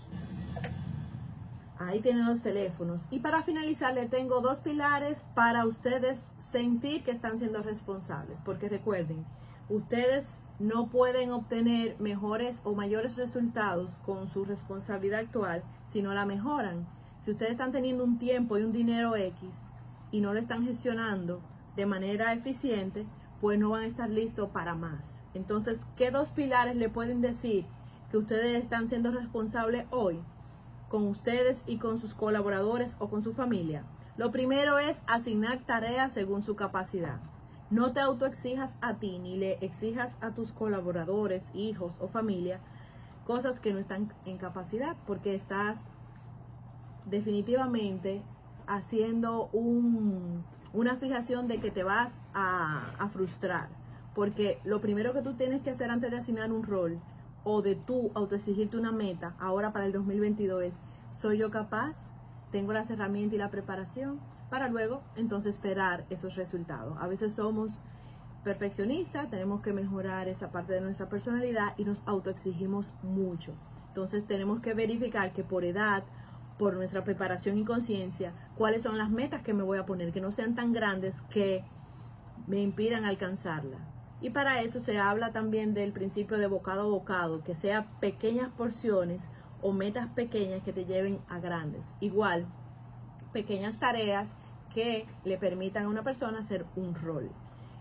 Ahí 1.78 2.00
tienen 2.00 2.26
los 2.26 2.42
teléfonos. 2.42 3.08
Y 3.10 3.18
para 3.18 3.42
finalizar, 3.42 3.94
le 3.94 4.08
tengo 4.08 4.40
dos 4.40 4.60
pilares 4.60 5.26
para 5.34 5.66
ustedes 5.66 6.32
sentir 6.38 7.02
que 7.02 7.10
están 7.10 7.38
siendo 7.38 7.62
responsables. 7.62 8.40
Porque 8.42 8.68
recuerden, 8.68 9.24
ustedes 9.68 10.42
no 10.58 10.86
pueden 10.86 11.32
obtener 11.32 11.96
mejores 11.98 12.60
o 12.64 12.74
mayores 12.74 13.16
resultados 13.16 13.98
con 14.04 14.28
su 14.28 14.44
responsabilidad 14.44 15.20
actual 15.20 15.64
si 15.88 16.00
no 16.00 16.14
la 16.14 16.26
mejoran. 16.26 16.86
Si 17.20 17.32
ustedes 17.32 17.52
están 17.52 17.72
teniendo 17.72 18.04
un 18.04 18.18
tiempo 18.18 18.56
y 18.58 18.62
un 18.62 18.72
dinero 18.72 19.16
X 19.16 19.70
y 20.12 20.20
no 20.20 20.32
lo 20.32 20.40
están 20.40 20.64
gestionando 20.64 21.40
de 21.74 21.86
manera 21.86 22.32
eficiente, 22.34 23.04
pues 23.40 23.58
no 23.58 23.70
van 23.70 23.82
a 23.82 23.86
estar 23.86 24.08
listos 24.08 24.48
para 24.50 24.74
más. 24.74 25.22
Entonces, 25.34 25.86
¿qué 25.96 26.10
dos 26.10 26.30
pilares 26.30 26.76
le 26.76 26.88
pueden 26.88 27.20
decir 27.20 27.66
que 28.10 28.16
ustedes 28.18 28.62
están 28.62 28.88
siendo 28.88 29.10
responsables 29.10 29.86
hoy 29.90 30.20
con 30.88 31.06
ustedes 31.08 31.62
y 31.66 31.78
con 31.78 31.98
sus 31.98 32.14
colaboradores 32.14 32.96
o 32.98 33.08
con 33.08 33.22
su 33.22 33.32
familia? 33.32 33.84
Lo 34.16 34.30
primero 34.30 34.78
es 34.78 35.02
asignar 35.06 35.58
tareas 35.66 36.12
según 36.12 36.42
su 36.42 36.54
capacidad. 36.54 37.18
No 37.70 37.92
te 37.92 38.00
autoexijas 38.00 38.76
a 38.80 38.94
ti 38.94 39.18
ni 39.18 39.36
le 39.36 39.58
exijas 39.60 40.16
a 40.20 40.30
tus 40.30 40.52
colaboradores, 40.52 41.50
hijos 41.54 41.92
o 41.98 42.08
familia 42.08 42.60
cosas 43.26 43.58
que 43.58 43.72
no 43.72 43.78
están 43.78 44.12
en 44.26 44.36
capacidad 44.38 44.96
porque 45.06 45.34
estás 45.34 45.88
definitivamente 47.06 48.22
haciendo 48.66 49.48
un- 49.52 50.44
una 50.72 50.96
fijación 50.96 51.48
de 51.48 51.58
que 51.58 51.70
te 51.70 51.82
vas 51.84 52.20
a, 52.34 52.82
a 52.98 53.08
frustrar. 53.08 53.68
Porque 54.14 54.60
lo 54.64 54.80
primero 54.80 55.12
que 55.12 55.22
tú 55.22 55.34
tienes 55.34 55.62
que 55.62 55.70
hacer 55.70 55.90
antes 55.90 56.10
de 56.10 56.18
asignar 56.18 56.52
un 56.52 56.62
rol 56.62 56.98
o 57.44 57.62
de 57.62 57.76
tú 57.76 58.10
autoexigirte 58.14 58.76
una 58.76 58.90
meta 58.90 59.34
ahora 59.38 59.72
para 59.72 59.86
el 59.86 59.92
2022 59.92 60.62
es, 60.64 60.80
¿soy 61.10 61.38
yo 61.38 61.50
capaz? 61.50 62.12
¿Tengo 62.50 62.72
las 62.72 62.90
herramientas 62.90 63.34
y 63.34 63.38
la 63.38 63.50
preparación? 63.50 64.18
Para 64.50 64.68
luego 64.68 65.02
entonces 65.16 65.54
esperar 65.54 66.06
esos 66.10 66.36
resultados. 66.36 66.96
A 67.00 67.06
veces 67.06 67.34
somos 67.34 67.80
perfeccionistas, 68.44 69.30
tenemos 69.30 69.62
que 69.62 69.72
mejorar 69.72 70.28
esa 70.28 70.52
parte 70.52 70.74
de 70.74 70.80
nuestra 70.80 71.08
personalidad 71.08 71.74
y 71.76 71.84
nos 71.84 72.02
autoexigimos 72.06 72.92
mucho. 73.02 73.54
Entonces 73.88 74.26
tenemos 74.26 74.60
que 74.60 74.74
verificar 74.74 75.32
que 75.32 75.44
por 75.44 75.64
edad, 75.64 76.04
por 76.58 76.74
nuestra 76.74 77.04
preparación 77.04 77.58
y 77.58 77.64
conciencia, 77.64 78.32
cuáles 78.56 78.82
son 78.82 78.98
las 78.98 79.10
metas 79.10 79.42
que 79.42 79.54
me 79.54 79.62
voy 79.62 79.78
a 79.78 79.86
poner, 79.86 80.12
que 80.12 80.20
no 80.20 80.30
sean 80.30 80.54
tan 80.54 80.72
grandes 80.72 81.22
que 81.22 81.64
me 82.46 82.60
impidan 82.60 83.04
alcanzarla. 83.04 83.93
Y 84.20 84.30
para 84.30 84.62
eso 84.62 84.80
se 84.80 84.98
habla 84.98 85.32
también 85.32 85.74
del 85.74 85.92
principio 85.92 86.38
de 86.38 86.46
bocado 86.46 86.82
a 86.82 86.90
bocado, 86.90 87.42
que 87.42 87.54
sea 87.54 87.86
pequeñas 88.00 88.50
porciones 88.50 89.28
o 89.60 89.72
metas 89.72 90.08
pequeñas 90.08 90.62
que 90.62 90.72
te 90.72 90.84
lleven 90.84 91.20
a 91.28 91.38
grandes. 91.38 91.94
Igual, 92.00 92.46
pequeñas 93.32 93.78
tareas 93.78 94.34
que 94.72 95.06
le 95.24 95.38
permitan 95.38 95.84
a 95.84 95.88
una 95.88 96.02
persona 96.02 96.40
hacer 96.40 96.66
un 96.76 96.94
rol. 96.94 97.30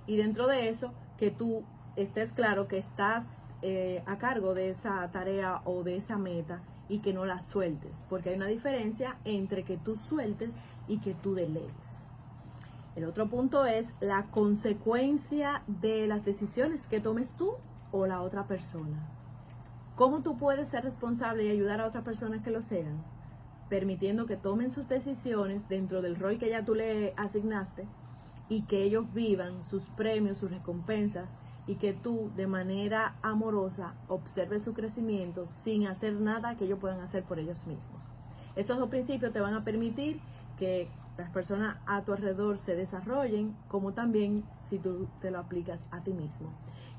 Y 0.05 0.17
dentro 0.17 0.47
de 0.47 0.69
eso, 0.69 0.93
que 1.17 1.31
tú 1.31 1.63
estés 1.95 2.33
claro 2.33 2.67
que 2.67 2.77
estás 2.77 3.37
eh, 3.61 4.03
a 4.05 4.17
cargo 4.17 4.53
de 4.53 4.69
esa 4.69 5.09
tarea 5.11 5.61
o 5.65 5.83
de 5.83 5.95
esa 5.95 6.17
meta 6.17 6.61
y 6.89 6.99
que 6.99 7.13
no 7.13 7.25
la 7.25 7.39
sueltes, 7.39 8.05
porque 8.09 8.29
hay 8.29 8.35
una 8.35 8.47
diferencia 8.47 9.17
entre 9.23 9.63
que 9.63 9.77
tú 9.77 9.95
sueltes 9.95 10.57
y 10.87 10.99
que 10.99 11.13
tú 11.13 11.33
delegues. 11.33 12.07
El 12.95 13.05
otro 13.05 13.27
punto 13.27 13.65
es 13.65 13.89
la 14.01 14.23
consecuencia 14.29 15.63
de 15.67 16.05
las 16.05 16.23
decisiones 16.23 16.85
que 16.85 16.99
tomes 16.99 17.31
tú 17.31 17.53
o 17.91 18.05
la 18.05 18.21
otra 18.21 18.45
persona. 18.45 19.09
¿Cómo 19.95 20.21
tú 20.21 20.37
puedes 20.37 20.69
ser 20.69 20.83
responsable 20.83 21.43
y 21.43 21.49
ayudar 21.51 21.81
a 21.81 21.87
otras 21.87 22.03
personas 22.03 22.43
que 22.43 22.51
lo 22.51 22.61
sean? 22.61 23.03
Permitiendo 23.69 24.27
que 24.27 24.37
tomen 24.37 24.69
sus 24.69 24.87
decisiones 24.87 25.67
dentro 25.69 26.01
del 26.01 26.15
rol 26.15 26.37
que 26.37 26.49
ya 26.49 26.65
tú 26.65 26.75
le 26.75 27.13
asignaste 27.17 27.87
y 28.47 28.63
que 28.63 28.83
ellos 28.83 29.11
vivan 29.13 29.63
sus 29.63 29.85
premios, 29.85 30.37
sus 30.37 30.51
recompensas 30.51 31.37
y 31.65 31.75
que 31.75 31.93
tú 31.93 32.31
de 32.35 32.45
manera 32.45 33.15
amorosa 33.21 33.95
observes 34.07 34.63
su 34.63 34.73
crecimiento 34.73 35.47
sin 35.47 35.87
hacer 35.87 36.13
nada 36.13 36.55
que 36.57 36.65
ellos 36.65 36.79
puedan 36.79 37.01
hacer 37.01 37.23
por 37.23 37.39
ellos 37.39 37.65
mismos. 37.65 38.13
Estos 38.55 38.77
dos 38.77 38.89
principios 38.89 39.33
te 39.33 39.39
van 39.39 39.55
a 39.55 39.63
permitir 39.63 40.19
que 40.57 40.89
las 41.17 41.29
personas 41.29 41.77
a 41.85 42.03
tu 42.03 42.13
alrededor 42.13 42.57
se 42.57 42.75
desarrollen, 42.75 43.55
como 43.67 43.93
también 43.93 44.43
si 44.59 44.79
tú 44.79 45.07
te 45.21 45.31
lo 45.31 45.39
aplicas 45.39 45.85
a 45.91 46.01
ti 46.01 46.13
mismo. 46.13 46.49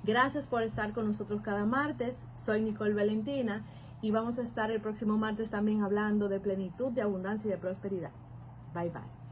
Gracias 0.04 0.46
por 0.46 0.62
estar 0.62 0.92
con 0.92 1.06
nosotros 1.06 1.40
cada 1.40 1.64
martes. 1.64 2.26
Soy 2.36 2.60
Nicole 2.60 2.94
Valentina 2.94 3.64
y 4.02 4.10
vamos 4.10 4.38
a 4.38 4.42
estar 4.42 4.70
el 4.70 4.80
próximo 4.80 5.16
martes 5.16 5.50
también 5.50 5.82
hablando 5.82 6.28
de 6.28 6.40
plenitud, 6.40 6.92
de 6.92 7.02
abundancia 7.02 7.48
y 7.48 7.52
de 7.52 7.58
prosperidad. 7.58 8.10
Bye 8.74 8.90
bye. 8.90 9.23